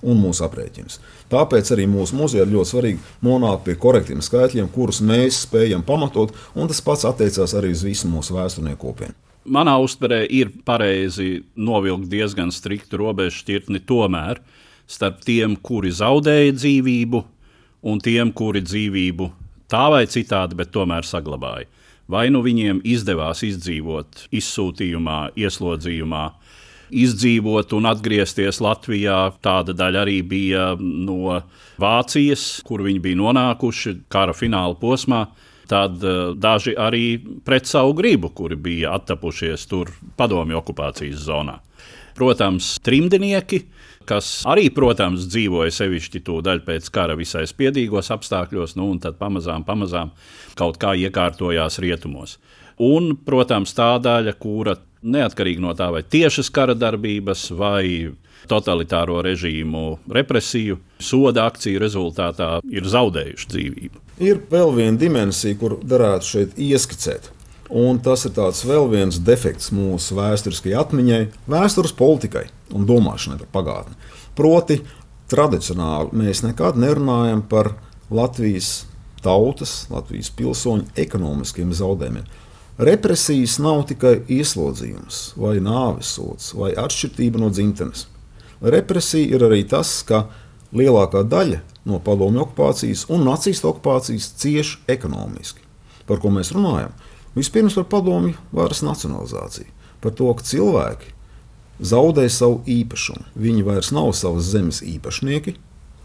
un 0.02 0.20
mūsu 0.22 0.46
aprēķinus. 0.48 1.00
Tāpēc 1.32 1.72
arī 1.76 1.88
mūsu 1.90 2.18
muzejā 2.20 2.46
ir 2.46 2.54
ļoti 2.54 2.72
svarīgi 2.74 3.26
nonākt 3.26 3.66
pie 3.68 3.76
korektiem 3.82 4.24
skaitļiem, 4.24 4.70
kurus 4.74 5.02
mēs 5.06 5.44
spējam 5.46 5.84
pamatot, 5.88 6.34
un 6.56 6.72
tas 6.72 6.82
pats 6.86 7.08
attiecās 7.10 7.56
arī 7.58 7.74
uz 7.76 7.84
visu 7.88 8.10
mūsu 8.12 8.38
vēsturnieku 8.38 8.82
kopienu. 8.86 9.18
Manā 9.52 9.74
uztverē 9.82 10.22
ir 10.30 10.52
pareizi 10.66 11.42
novilkt 11.58 12.10
diezgan 12.12 12.52
striktu 12.54 13.00
robežu 13.02 13.42
šķirtni 13.42 13.82
tomēr 13.90 14.42
starp 14.92 15.24
tiem, 15.26 15.56
kuri 15.58 15.90
zaudēja 15.96 16.54
dzīvību, 16.60 17.24
un 17.90 18.02
tiem, 18.04 18.30
kuri 18.38 18.62
dzīvību 18.62 19.32
tā 19.72 19.88
vai 19.90 20.04
citādi, 20.12 20.58
bet 20.60 20.74
tomēr 20.76 21.08
saglabāja 21.08 21.70
vai 22.12 22.28
nu 22.34 22.42
viņiem 22.44 22.82
izdevās 22.88 23.44
izdzīvot 23.48 24.26
izsūtījumā, 24.36 25.32
ieslodzījumā, 25.40 26.26
izdzīvot 26.92 27.74
un 27.78 27.88
atgriezties 27.90 28.62
Latvijā. 28.64 29.20
Tāda 29.44 29.76
daļa 29.78 30.04
arī 30.06 30.20
bija 30.28 30.72
no 30.80 31.40
Vācijas, 31.82 32.62
kur 32.68 32.84
viņi 32.86 33.02
bija 33.04 33.20
nonākuši 33.22 33.96
kara 34.12 34.36
fināla 34.38 34.78
posmā. 34.80 35.26
Tad 35.72 36.04
uh, 36.04 36.34
daži 36.36 36.76
arī 36.76 37.06
pret 37.48 37.70
savu 37.70 37.96
gribu, 37.96 38.34
kuri 38.36 38.58
bija 38.60 38.96
attapušies 38.98 39.64
tur 39.72 39.94
padomju 40.20 40.60
okupācijas 40.60 41.22
zonā. 41.30 41.62
Protams, 42.18 42.74
trimdnieki, 42.84 43.62
kas 44.10 44.42
arī, 44.52 44.68
protams, 44.76 45.30
dzīvoja 45.32 45.72
sevišķi 45.72 46.24
to 46.28 46.42
daļu 46.44 46.66
pēc 46.68 46.90
kara 46.92 47.16
visai 47.16 47.46
spiedīgos 47.48 48.12
apstākļos, 48.12 48.76
nu, 48.76 48.90
un 48.92 49.00
tad 49.00 49.16
pamazām, 49.22 49.64
pamazām 49.68 50.12
kaut 50.60 50.82
kā 50.82 50.92
iekārtojās 51.00 51.80
rietumos. 51.84 52.36
Un, 52.80 53.16
protams, 53.26 53.74
tā 53.78 53.96
daļa, 54.02 54.36
kura 54.40 54.78
neatkarīgi 55.02 55.62
no 55.64 55.74
tā, 55.78 55.90
vai 55.94 56.04
tiešas 56.04 56.52
kara 56.54 56.76
darbības 56.78 57.50
vai 57.58 58.14
totalitāro 58.50 59.20
režīmu 59.26 60.00
represiju, 60.14 60.80
soda 61.02 61.46
akciju 61.50 61.82
rezultātā 61.82 62.54
ir 62.70 62.88
zaudējuši 62.90 63.52
dzīvību. 63.54 64.02
Ir 64.22 64.42
vēl 64.52 64.74
viena 64.78 64.98
dimensija, 65.02 65.58
kur 65.58 65.78
varētu 65.82 66.28
šeit 66.28 66.58
ieskicēt. 66.62 67.32
Un 67.72 68.02
tas 68.04 68.26
ir 68.28 68.36
vēl 68.68 68.90
viens 68.92 69.20
defekts 69.24 69.72
mūsu 69.72 70.18
vēsturiskajai 70.18 70.80
atmiņai, 70.82 71.22
vēstures 71.48 71.94
politikai 71.96 72.50
un 72.76 72.84
domāšanai 72.90 73.40
par 73.40 73.52
pagātni. 73.56 73.96
Proti, 74.36 74.82
tradicionāli 75.32 76.20
mēs 76.20 76.44
nekad 76.44 76.76
nerunājam 76.80 77.46
par 77.48 77.74
Latvijas 78.12 78.82
tautas, 79.24 79.86
Latvijas 79.92 80.32
pilsoņu 80.36 80.92
ekonomiskiem 81.00 81.72
zaudējumiem. 81.78 82.28
Represijas 82.82 83.60
nav 83.62 83.84
tikai 83.92 84.16
ieslodzījums, 84.32 85.36
vai 85.38 85.60
nāvesots, 85.62 86.56
vai 86.58 86.72
atšķirība 86.74 87.38
no 87.38 87.52
dzimtenes. 87.54 88.08
Represija 88.62 89.36
ir 89.36 89.46
arī 89.46 89.60
tas, 89.70 89.92
ka 90.08 90.24
lielākā 90.74 91.22
daļa 91.30 91.60
no 91.86 92.00
padomju 92.02 92.42
okupācijas 92.48 93.06
un 93.14 93.28
nacistu 93.28 93.70
okupācijas 93.70 94.32
cieši 94.42 94.80
ekonomiski. 94.90 95.62
Par 96.10 96.24
ko 96.24 96.34
mēs 96.34 96.54
runājam? 96.56 96.96
Vispirms 97.38 97.78
par 97.78 97.86
padomju 97.92 98.34
varas 98.50 98.82
nacionalizāciju, 98.82 99.70
par 100.02 100.18
to, 100.18 100.34
ka 100.34 100.48
cilvēki 100.50 101.14
zaudē 101.86 102.26
savu 102.34 102.64
īpašumu. 102.66 103.28
Viņi 103.38 103.68
vairs 103.68 103.94
nav 103.94 104.10
savas 104.18 104.50
zemes 104.56 104.82
īpašnieki, 104.82 105.54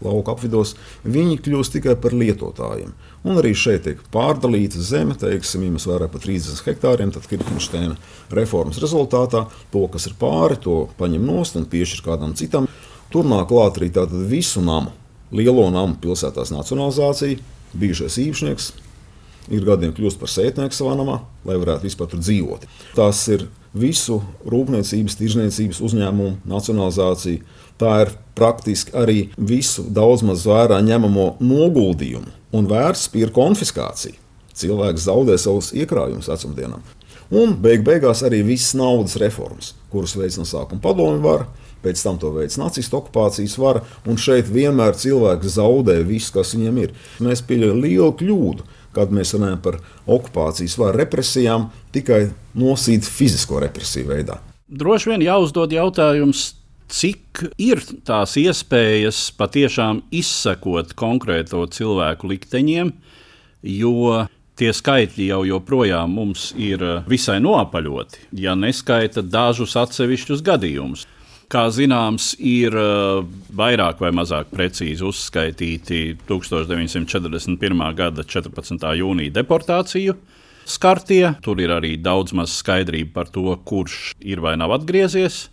lauka 0.03 0.35
apvidos, 0.35 0.75
viņi 1.07 1.39
kļūst 1.45 1.77
tikai 1.77 1.95
par 2.01 2.15
lietotājiem. 2.17 2.93
Un 3.27 3.39
arī 3.41 3.53
šeit 3.57 3.85
tiek 3.87 4.01
pārdalīta 4.13 4.81
zeme, 4.83 5.17
teiksim, 5.19 5.65
ja 5.65 5.73
mēs 5.73 5.87
vairāk 5.89 6.13
par 6.13 6.23
30 6.23 6.63
hektāriem, 6.67 7.11
tad 7.15 7.27
Kirkensteina 7.29 7.97
reformas 8.33 8.79
rezultātā 8.83 9.47
to, 9.73 9.83
kas 9.91 10.07
ir 10.09 10.17
pāri, 10.19 10.59
to 10.61 10.85
paņem 10.99 11.25
nost 11.27 11.57
un 11.59 11.67
piešķir 11.69 12.05
kādam 12.05 12.37
citam. 12.37 12.69
Tur 13.11 13.27
nāk 13.27 13.49
klāt 13.51 13.79
arī 13.79 13.91
visu 14.27 14.61
namu, 14.61 14.91
lielo 15.31 15.69
namu 15.71 15.95
pilsētās 16.01 16.51
nacionalizācija, 16.53 17.39
bijušais 17.77 18.19
īpašnieks, 18.23 18.71
ir 19.53 19.63
gadiem 19.67 19.93
kļūst 19.95 20.19
par 20.19 20.31
sētnieku 20.31 20.75
savā 20.75 20.95
namā, 20.99 21.21
lai 21.47 21.55
varētu 21.59 21.87
vispār 21.87 22.11
tur 22.11 22.21
dzīvot. 22.23 22.67
Tas 22.97 23.21
ir 23.31 23.47
visu 23.75 24.21
rūpniecības, 24.47 25.17
tirzniecības 25.19 25.81
uzņēmumu 25.83 26.47
nacionalizācija. 26.47 27.43
Tā 27.77 27.93
ir 28.05 28.13
praktiski 28.37 28.93
arī 28.97 29.17
visu 29.37 29.85
daudz 29.93 30.23
maz 30.25 30.45
vērā 30.47 30.79
ņemamo 30.85 31.35
noguldījumu 31.43 32.33
un 32.57 32.69
vērtspapīra 32.69 33.33
konfiskācija. 33.35 34.17
Cilvēks 34.57 35.05
zaudē 35.05 35.35
savus 35.37 35.69
iekrājumus 35.77 36.29
vecumdienām. 36.31 36.81
Un 37.37 37.57
beig 37.61 37.83
beigās 37.85 38.23
arī 38.23 38.39
visas 38.47 38.73
naudas 38.79 39.17
reformas, 39.19 39.73
kuras 39.91 40.15
veids 40.15 40.39
no 40.39 40.45
sākuma 40.47 40.81
padomju 40.81 41.19
vara, 41.25 41.47
pēc 41.83 42.01
tam 42.03 42.17
to 42.21 42.31
veids 42.35 42.57
nacistu 42.59 42.97
okupācijas 43.01 43.57
vara, 43.59 43.83
un 44.07 44.17
šeit 44.19 44.47
vienmēr 44.51 44.95
cilvēks 44.97 45.57
zaudē 45.57 45.99
visu, 46.07 46.31
kas 46.37 46.55
viņam 46.55 46.79
ir. 46.85 46.95
Mēs 47.23 47.43
pieļaujam 47.47 47.83
lielu 47.83 48.13
kļūdu, 48.21 48.67
kad 48.97 49.13
mēs 49.13 49.33
runājam 49.37 49.61
par 49.63 49.79
okupācijas 50.09 50.77
vai 50.81 50.93
represijām, 50.97 51.69
tikai 51.95 52.27
nosīt 52.57 53.07
fizisko 53.07 53.61
represiju 53.63 54.11
veidā. 54.11 54.39
Droši 54.67 55.13
vien 55.13 55.23
jāuzdod 55.23 55.71
jautājums, 55.71 56.49
cik 56.91 57.43
ir 57.61 57.83
tās 58.07 58.35
iespējas 58.39 59.27
patiešām 59.37 60.01
izsekot 60.15 60.95
konkrēto 60.97 61.65
cilvēku 61.71 62.31
likteņiem, 62.33 62.91
jo 63.67 64.25
tie 64.57 64.71
skaitļi 64.73 65.29
jau 65.29 65.43
joprojām 65.47 66.15
mums 66.17 66.49
ir 66.57 66.83
visai 67.07 67.37
noapaļoti, 67.43 68.27
ja 68.43 68.55
neskaita 68.57 69.23
dažus 69.23 69.75
atsevišķus 69.79 70.43
gadījumus 70.47 71.05
kā 71.51 71.67
zināms, 71.71 72.33
ir 72.43 72.75
uh, 72.75 73.23
vairāk 73.55 74.01
vai 74.03 74.11
mazāk 74.15 74.51
precīzi 74.51 75.05
uzskaitīti 75.07 76.17
1941. 76.27 77.83
gada 77.97 78.25
14. 78.27 78.87
jūnija 78.99 79.35
deportāciju. 79.39 80.17
Skartie. 80.67 81.23
Tur 81.43 81.61
ir 81.63 81.71
arī 81.71 81.93
daudz 82.03 82.35
maz 82.35 82.57
skaidrība 82.59 83.21
par 83.21 83.31
to, 83.31 83.53
kurš 83.67 84.17
ir 84.19 84.43
vai 84.43 84.57
nav 84.59 84.75
atgriezies. 84.75 85.45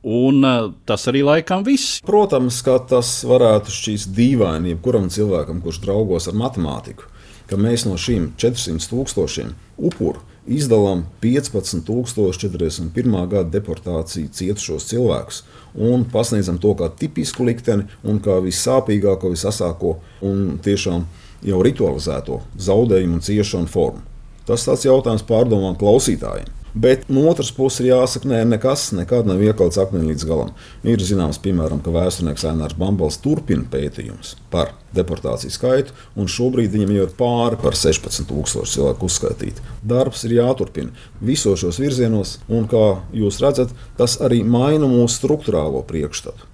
Un 0.00 0.40
uh, 0.40 0.70
tas 0.88 1.04
arī 1.12 1.20
laikam 1.26 1.66
viss. 1.66 1.98
Protams, 2.06 2.62
ka 2.64 2.78
tas 2.88 3.18
varētu 3.28 3.74
šķist 3.76 4.14
dīvaini 4.16 4.72
jebkuram 4.72 5.10
cilvēkam, 5.12 5.60
kurš 5.60 5.82
draugos 5.84 6.30
ar 6.30 6.40
matemātiku, 6.40 7.10
ka 7.50 7.60
mēs 7.60 7.84
no 7.84 8.00
šīm 8.00 8.32
400 8.40 8.88
tūkstošiem 8.88 9.52
upuru 9.90 10.24
izdalām 10.50 11.04
15,041. 11.22 13.16
gada 13.30 13.48
deportāciju 13.54 14.32
cietušos 14.34 14.88
cilvēkus 14.90 15.42
un 15.78 16.04
pasniedzam 16.10 16.58
to 16.60 16.74
kā 16.78 16.90
tipisku 17.00 17.46
likteni 17.46 17.86
un 18.02 18.18
kā 18.22 18.40
vissāpīgāko, 18.42 19.30
visasāko 19.34 19.96
un 20.26 20.58
tiešām 20.64 21.06
jau 21.46 21.60
ritualizēto 21.64 22.40
zaudējumu 22.58 23.18
un 23.18 23.24
ciešanu 23.24 23.70
formu. 23.70 24.02
Tas 24.48 24.66
tāds 24.66 24.84
jautājums 24.88 25.26
pārdomām 25.28 25.76
klausītājiem. 25.78 26.59
Bet 26.74 27.08
no 27.10 27.24
otras 27.30 27.50
puses 27.54 27.82
ir 27.82 27.90
jāsaka, 27.90 28.28
nē, 28.30 28.44
nekas 28.52 28.90
nekad 28.94 29.26
nav 29.26 29.40
iekalts 29.42 29.78
akmenī 29.80 30.12
līdz 30.12 30.26
galam. 30.28 30.52
Ir 30.86 31.02
zināms, 31.02 31.40
piemēram, 31.42 31.80
ka 31.82 31.94
vēsturnieks 31.94 32.46
Ainārs 32.46 32.76
Bambals 32.78 33.18
turpina 33.24 33.66
pētījumus 33.70 34.36
par 34.52 34.74
deportāciju 34.94 35.54
skaitu, 35.54 35.96
un 36.18 36.30
šobrīd 36.30 36.70
viņam 36.74 36.94
jau 36.94 37.08
ir 37.08 37.16
pāri 37.18 37.58
par 37.62 37.78
16,000 37.78 38.70
cilvēku 38.70 39.10
uzskaitīti. 39.10 39.66
Darbs 39.82 40.22
ir 40.28 40.36
jāturpina 40.38 40.94
visos 41.22 41.64
šos 41.64 41.82
virzienos, 41.82 42.38
un 42.50 42.70
kā 42.70 43.00
jūs 43.14 43.42
redzat, 43.42 43.74
tas 43.98 44.18
arī 44.22 44.44
maina 44.46 44.90
mūsu 44.90 45.20
struktūrālo 45.22 45.82
priekšstatu 45.90 46.49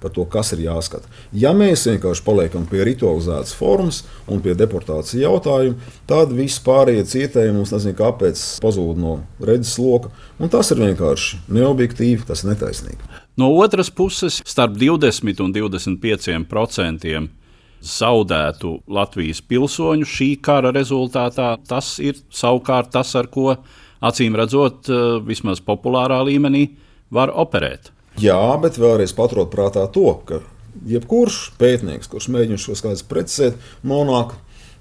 par 0.00 0.12
to, 0.14 0.24
kas 0.28 0.52
ir 0.56 0.64
jāskata. 0.64 1.08
Ja 1.36 1.52
mēs 1.56 1.86
vienkārši 1.88 2.24
paliekam 2.26 2.66
pie 2.70 2.82
ritualizētas 2.88 3.54
formas 3.56 4.02
un 4.30 4.42
pie 4.44 4.54
deportācijas 4.58 5.22
jautājuma, 5.22 5.90
tad 6.10 6.32
viss 6.36 6.62
pārējie 6.64 7.06
cietēji 7.14 7.56
mums 7.56 7.74
nezinu, 7.74 7.96
kāpēc 7.98 8.44
pazūd 8.64 9.00
no 9.00 9.18
redzes 9.44 9.76
loka. 9.80 10.12
Tas 10.50 10.72
ir 10.72 10.80
vienkārši 10.82 11.42
neobjektīvi, 11.52 12.24
tas 12.28 12.44
ir 12.44 12.54
netaisnīgi. 12.54 13.12
No 13.40 13.52
otras 13.60 13.92
puses, 13.92 14.40
starp 14.44 14.74
20 14.80 15.44
un 15.44 15.52
25 15.54 16.42
procentiem 16.50 17.30
zaudētu 17.80 18.74
Latvijas 18.92 19.40
pilsoņu 19.48 20.08
šī 20.08 20.34
kara 20.44 20.72
rezultātā, 20.76 21.54
tas 21.68 21.94
ir 22.02 22.18
savukārt 22.28 22.92
tas, 22.92 23.14
ar 23.16 23.30
ko 23.32 23.54
acīm 24.04 24.36
redzot, 24.36 24.90
vismaz 25.24 25.62
populārā 25.64 26.20
līmenī 26.28 26.66
var 27.12 27.32
operēt. 27.32 27.92
Jā, 28.20 28.42
bet 28.60 28.76
vēlreiz 28.80 29.14
paturot 29.16 29.52
prātā 29.52 29.86
to, 29.92 30.12
ka 30.28 30.42
jebkurš 30.88 31.50
pētnieks, 31.60 32.10
kurš 32.10 32.28
mēģina 32.34 32.60
šo 32.60 32.76
skaidrs 32.78 33.06
precizēt, 33.08 33.58
nonāk 33.86 34.34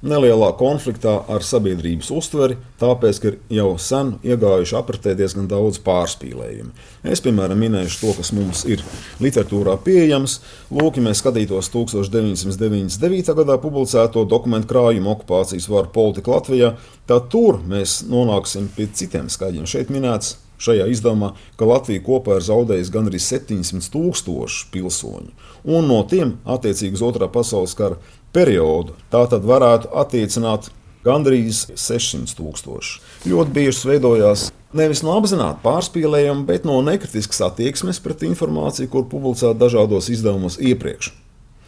nelielā 0.06 0.50
konfliktā 0.60 1.18
ar 1.28 1.44
sabiedrības 1.44 2.10
uztveri, 2.16 2.56
tāpēc, 2.80 3.20
ka 3.20 3.32
jau 3.52 3.70
sen 3.82 4.14
iegājuši 4.24 4.78
apritē 4.80 5.16
diezgan 5.20 5.50
daudz 5.52 5.82
pārspīlējumu. 5.84 6.72
Es, 7.04 7.22
piemēram, 7.26 7.60
minēšu 7.60 8.00
to, 8.02 8.14
kas 8.20 8.32
mums 8.36 8.64
ir 8.70 8.84
literatūrā 9.24 9.76
pieejams. 9.84 10.40
Lūk, 10.72 11.00
ja 11.00 11.06
mēs 11.10 11.24
skatītos 11.24 11.72
1999. 11.76 13.34
gadā 13.42 13.60
publicēto 13.60 14.24
dokumentu 14.30 14.72
krājumu 14.72 15.16
okupācijas 15.18 15.68
varu 15.72 15.92
politiku 15.96 16.36
Latvijā, 16.38 16.76
tad 17.10 17.28
tur 17.34 17.60
mēs 17.68 18.02
nonāksim 18.08 18.72
pie 18.76 18.88
citiem 18.96 19.28
skaidriem. 19.32 19.68
Šeit 19.68 19.92
minēts 19.92 20.38
šajā 20.60 20.90
izdevumā, 20.94 21.34
ka 21.58 21.68
Latvija 21.70 22.04
kopā 22.06 22.40
ir 22.40 22.46
zaudējusi 22.46 22.94
gandrīz 22.94 23.28
700 23.32 23.92
tūkstošu 23.94 24.70
pilsoņu, 24.74 25.32
un 25.66 25.88
no 25.90 26.02
tiem 26.10 26.38
attiecīgi 26.46 27.00
uz 27.00 27.06
Otrā 27.10 27.30
pasaules 27.32 27.76
kara 27.80 28.00
periodu 28.36 28.98
tā 29.14 29.24
tad 29.32 29.48
varētu 29.48 29.92
attiecināt 30.04 30.70
gandrīz 31.06 31.66
600 31.80 32.36
tūkstoši. 32.38 33.00
Ļoti 33.32 33.56
bieži 33.56 33.94
veidojās 33.94 34.50
nevis 34.76 35.02
no 35.06 35.16
apzināta 35.18 35.62
pārspīlējuma, 35.64 36.46
bet 36.50 36.68
no 36.68 36.80
nekritiskas 36.86 37.42
attieksmes 37.48 38.02
pret 38.04 38.28
informāciju, 38.28 38.92
kur 38.92 39.08
publicēta 39.10 39.58
dažādos 39.64 40.12
izdevumos 40.14 40.60
iepriekš. 40.60 41.14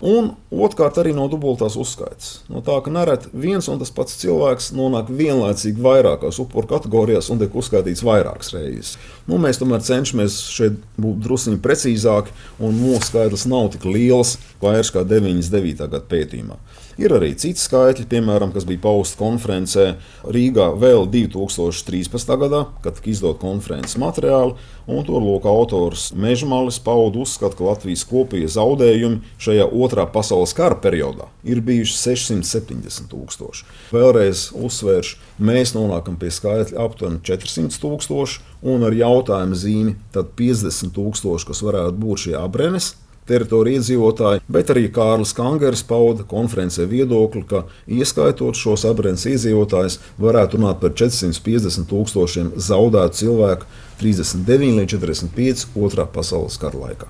Un 0.01 0.31
otrkārt, 0.49 0.97
arī 0.97 1.11
no 1.13 1.27
dubultās 1.29 1.75
uzskaitas. 1.77 2.39
No 2.49 2.63
tā, 2.65 2.79
ka 2.81 2.89
nereti 2.93 3.29
viens 3.37 3.67
un 3.69 3.77
tas 3.77 3.93
pats 3.93 4.17
cilvēks 4.17 4.71
nonāk 4.73 5.11
vienlaicīgi 5.13 5.83
vairākās 5.85 6.39
upuru 6.41 6.71
kategorijās 6.71 7.29
un 7.29 7.41
tiek 7.41 7.53
uzskaitīts 7.61 8.01
vairākas 8.07 8.49
reizes. 8.55 8.95
Nu, 9.29 9.37
mēs 9.41 9.61
tomēr 9.61 9.83
cenšamies 9.85 10.39
šeit 10.49 10.79
būt 10.97 11.21
druskuļi 11.27 11.61
precīzāki, 11.61 12.33
un 12.65 12.81
mūsu 12.81 13.11
skaitlis 13.11 13.45
nav 13.51 13.69
tik 13.75 13.85
liels 13.85 14.39
vairs 14.63 14.89
kā 14.95 15.05
99. 15.05 15.85
gada 15.85 16.01
pētījumā. 16.09 16.57
Ir 16.99 17.13
arī 17.15 17.31
citi 17.39 17.61
skaitļi, 17.61 18.07
piemēram, 18.11 18.51
kas 18.51 18.65
bija 18.67 18.81
pausta 18.83 19.19
konferencē 19.21 19.85
Rīgā 20.27 20.71
vēl 20.79 21.05
2013. 21.11 22.35
gadā, 22.41 22.65
kad 22.83 22.97
tika 22.97 23.11
izdot 23.13 23.39
konferences 23.41 23.99
materiāli. 24.01 24.57
Tur 24.91 25.23
lūk, 25.23 25.45
autors 25.47 26.09
Mežmalis 26.17 26.81
pauda 26.83 27.21
uzskatu, 27.21 27.55
ka 27.59 27.67
Latvijas 27.69 28.03
kopējie 28.09 28.49
zaudējumi 28.51 29.21
šajā 29.39 29.69
otrā 29.71 30.03
pasaules 30.11 30.51
kara 30.57 30.75
periodā 30.83 31.29
ir 31.47 31.61
bijuši 31.63 31.95
670 31.95 33.07
tūkstoši. 33.11 33.67
Vēlreiz 33.95 34.49
uzsvēršu, 34.57 35.21
mēs 35.39 35.75
nonākam 35.77 36.17
pie 36.19 36.33
skaitļa 36.33 36.81
aptuveni 36.83 37.21
400 37.27 37.79
tūkstoši 37.81 38.43
un 38.73 38.83
ar 38.87 38.97
jautājumu 38.97 39.57
zīmi 39.57 39.95
50 40.11 40.91
tūkstoši, 40.97 41.47
kas 41.47 41.63
varētu 41.65 42.01
būt 42.01 42.27
šie 42.27 42.35
abrenes 42.41 42.95
teritoriju 43.29 43.79
iedzīvotāji, 43.79 44.41
bet 44.51 44.71
arī 44.73 44.87
Kārlis 44.93 45.33
Kangers 45.37 45.83
pauda 45.87 46.25
konferencē 46.27 46.87
viedokli, 46.89 47.43
ka 47.47 47.63
ieskaitot 47.87 48.57
šos 48.57 48.85
abrēns 48.89 49.27
iedzīvotājus, 49.29 49.99
varētu 50.21 50.59
runāt 50.59 50.81
par 50.81 50.95
450 50.97 51.89
tūkstošiem 51.91 52.53
zaudētu 52.57 53.23
cilvēku 53.23 53.69
39 54.01 54.79
līdz 54.79 54.95
45 54.97 55.67
otrā 55.77 56.07
pasaules 56.09 56.57
kara 56.61 56.85
laikā. 56.87 57.09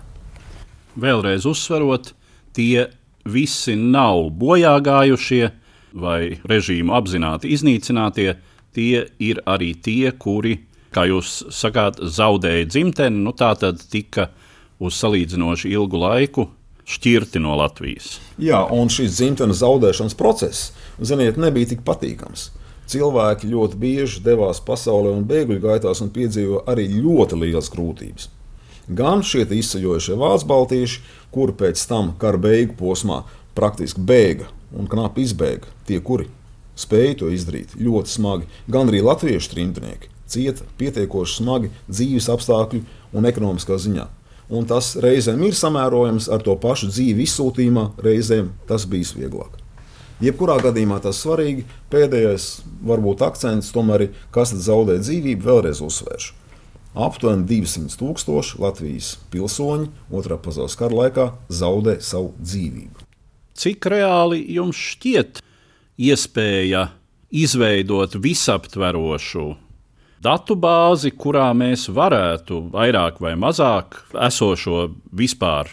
Vēlreiz 1.00 1.48
uzsverot, 1.48 2.12
tie 2.56 2.90
visi 3.24 3.78
nav 3.80 4.28
bojā 4.36 4.76
gājušie 4.84 5.46
vai 5.94 6.40
režīmu 6.48 6.94
apzināti 6.96 7.52
iznīcinātie. 7.56 8.36
Tie 8.72 9.06
ir 9.20 9.42
arī 9.52 9.74
tie, 9.76 10.12
kuri, 10.16 10.62
kā 10.96 11.04
jūs 11.10 11.42
sakāt, 11.52 12.00
zaudēja 12.00 12.70
dzimteni, 12.70 13.24
nu 13.26 13.34
tā 13.36 13.52
tad 13.60 13.82
tika 13.92 14.30
uz 14.82 14.98
salīdzinoši 14.98 15.72
ilgu 15.76 16.02
laiku 16.02 16.48
šķirti 16.90 17.42
no 17.44 17.56
Latvijas. 17.60 18.18
Jā, 18.42 18.64
un 18.74 18.90
šis 18.92 19.14
dzimtenes 19.20 19.62
zaudēšanas 19.62 20.18
process, 20.18 20.72
ziniet, 21.00 21.38
nebija 21.40 21.72
tik 21.72 21.86
patīkams. 21.88 22.50
Cilvēki 22.92 23.48
ļoti 23.52 23.78
bieži 23.80 24.24
devās 24.26 24.60
pasaulē 24.66 25.14
un 25.16 25.24
bēgļu 25.30 25.62
gaitās 25.64 26.02
un 26.04 26.12
piedzīvoja 26.12 26.66
arī 26.74 26.90
ļoti 26.98 27.40
lielas 27.40 27.70
grūtības. 27.72 28.28
Gan 28.92 29.22
šie 29.24 29.46
izceļojušie 29.46 30.18
vācu 30.20 30.50
baltiķi, 30.50 31.02
kuri 31.32 31.56
pēc 31.62 31.86
tam 31.88 32.12
kara 32.20 32.42
beigu 32.42 32.76
posmā 32.80 33.22
praktiski 33.56 34.02
bēga 34.04 34.50
un 34.76 34.90
knapi 34.92 35.24
izbēga, 35.24 35.70
tie, 35.88 36.02
kuri 36.04 36.28
spēja 36.76 37.22
to 37.22 37.30
izdarīt 37.32 37.78
ļoti 37.80 38.12
smagi, 38.12 38.50
gan 38.72 38.92
arī 38.92 39.04
latviešu 39.06 39.54
trimdnieki 39.54 40.10
cieta 40.32 40.66
pietiekoši 40.80 41.42
smagi 41.42 41.72
dzīves 41.92 42.30
apstākļu 42.32 42.82
un 43.16 43.28
ekonomiskā 43.28 43.78
ziņā 43.80 44.08
un 44.52 44.68
tas 44.70 44.94
reizēm 45.02 45.42
ir 45.48 45.58
samērojams 45.58 46.28
ar 46.32 46.44
to 46.46 46.58
pašu 46.60 46.92
dzīvi 46.92 47.26
izsūtījumā, 47.26 47.88
reizēm 48.04 48.52
tas 48.70 48.86
bijis 48.90 49.16
vieglāk. 49.18 49.58
Jebkurā 50.22 50.60
gadījumā 50.62 51.00
tas 51.02 51.18
svarīgi. 51.24 51.64
Pēdējais, 51.90 52.62
varbūt 52.86 53.24
akcents, 53.26 53.72
tomēr 53.74 54.06
ir, 54.06 54.20
kas 54.36 54.54
zaudē 54.54 55.00
dzīvību, 55.02 55.48
vēlreiz 55.48 55.82
uzsvēršu. 55.82 56.38
Aptuveni 56.92 57.48
200 57.48 57.96
tūkstoši 57.96 58.60
Latvijas 58.60 59.14
pilsoņi 59.32 59.88
Otrā 60.12 60.36
pasaules 60.44 60.76
kara 60.76 60.98
laikā 61.06 61.28
zaudē 61.48 61.96
savu 62.04 62.34
dzīvību. 62.44 63.08
Cik 63.56 63.88
reāli 63.94 64.44
jums 64.58 64.76
šķiet 64.76 65.40
iespēja 66.02 66.90
izveidot 67.32 68.18
visaptverošu 68.20 69.46
datu 70.22 70.56
bāzi, 70.60 71.12
kurā 71.18 71.50
mēs 71.58 71.88
varētu 71.90 72.68
vairāk 72.74 73.22
vai 73.24 73.34
mazāk 73.40 73.98
esošo 74.30 74.92
vispār 75.18 75.72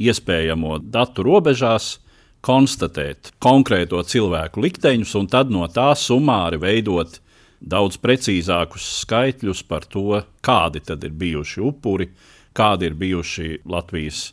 iespējamo 0.00 0.78
datu 0.80 1.24
robežās 1.26 1.96
konstatēt 2.44 3.34
konkrēto 3.42 4.00
cilvēku 4.06 4.62
likteņus 4.64 5.14
un 5.20 5.28
tad 5.28 5.50
no 5.52 5.66
tā 5.68 5.90
summāri 5.98 6.60
veidot 6.60 7.18
daudz 7.60 7.98
precīzākus 8.00 8.86
skaitļus 9.02 9.64
par 9.68 9.84
to, 9.84 10.22
kādi 10.40 10.80
tad 10.80 11.04
ir 11.04 11.12
bijuši 11.12 11.60
upuri, 11.60 12.08
kādi 12.56 12.88
ir 12.88 12.96
bijuši 12.96 13.60
Latvijas 13.68 14.30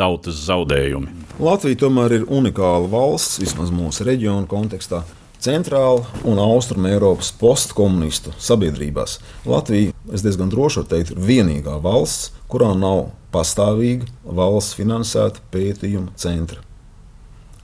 tautas 0.00 0.38
zaudējumi. 0.46 1.12
Latvija 1.42 1.82
tomēr 1.84 2.16
ir 2.16 2.30
unikāla 2.32 2.88
valsts, 2.88 3.42
vismaz 3.42 3.74
mūsu 3.74 4.08
reģiona 4.08 4.48
kontekstā 4.48 5.02
centrāla 5.42 6.06
un 6.28 6.38
austruma 6.38 6.92
Eiropas 6.92 7.32
postkomunistu 7.40 8.32
sabiedrībās. 8.38 9.18
Latvija, 9.48 9.92
es 10.12 10.24
diezgan 10.24 10.52
droši 10.52 10.82
varu 10.82 10.90
teikt, 10.92 11.12
ir 11.14 11.24
vienīgā 11.30 11.78
valsts, 11.82 12.30
kurā 12.52 12.72
nav 12.78 13.08
pastāvīga 13.34 14.08
valsts 14.24 14.76
finansēta 14.78 15.42
pētījuma 15.52 16.14
centra, 16.20 16.62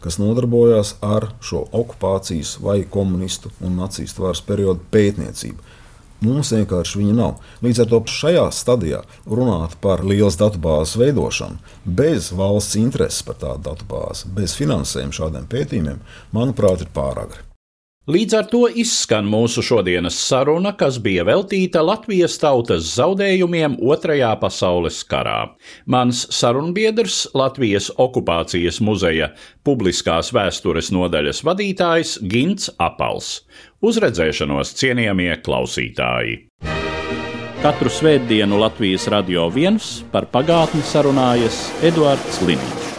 kas 0.02 0.18
nodarbojas 0.18 0.96
ar 1.04 1.30
šo 1.44 1.66
okupācijas 1.72 2.56
vai 2.64 2.80
komunistu 2.88 3.52
un 3.60 3.78
nacistu 3.78 4.26
varas 4.26 4.42
periodu 4.44 4.82
pētniecību. 4.94 5.76
Mums 6.18 6.50
vienkārši 6.50 6.98
viņa 6.98 7.12
nav. 7.14 7.36
Līdz 7.62 7.84
ar 7.84 7.90
to 7.92 8.00
šajā 8.10 8.48
stadijā 8.50 9.04
runāt 9.22 9.76
par 9.84 10.02
lielas 10.02 10.34
datubāzes 10.40 10.96
veidošanu 10.98 11.62
bez 11.84 12.32
valsts 12.34 12.74
intereses 12.80 13.22
par 13.22 13.38
tādu 13.38 13.68
datubāzi, 13.70 14.26
bez 14.34 14.58
finansējuma 14.58 15.14
šādiem 15.20 15.46
pētījumiem, 15.52 16.02
manuprāt, 16.34 16.82
ir 16.82 16.90
pāragri. 16.96 17.47
Līdz 18.08 18.34
ar 18.38 18.46
to 18.48 18.62
izskan 18.72 19.26
mūsu 19.28 19.60
šodienas 19.60 20.16
saruna, 20.16 20.70
kas 20.80 20.96
bija 21.04 21.26
veltīta 21.28 21.82
Latvijas 21.84 22.38
tautas 22.40 22.86
zaudējumiem 22.94 23.74
Otrajā 23.84 24.30
pasaules 24.40 25.02
karā. 25.04 25.50
Mans 25.84 26.22
sarunbiedrs, 26.32 27.26
Latvijas 27.36 27.90
okupācijas 28.00 28.80
muzeja 28.80 29.34
publiskās 29.60 30.32
vēstures 30.32 30.88
nodaļas 30.96 31.44
vadītājs 31.44 32.16
Gints 32.24 32.72
Apals. 32.80 33.42
Uz 33.84 34.00
redzēšanos, 34.00 34.72
cienījamie 34.80 35.34
klausītāji! 35.44 36.46
Katru 37.60 37.92
svētdienu 37.92 38.56
Latvijas 38.62 39.04
radio 39.12 39.50
viens 39.52 39.98
par 40.14 40.30
pagātni 40.32 40.80
sarunājas 40.80 41.66
Eduards 41.84 42.40
Liniņš. 42.40 42.97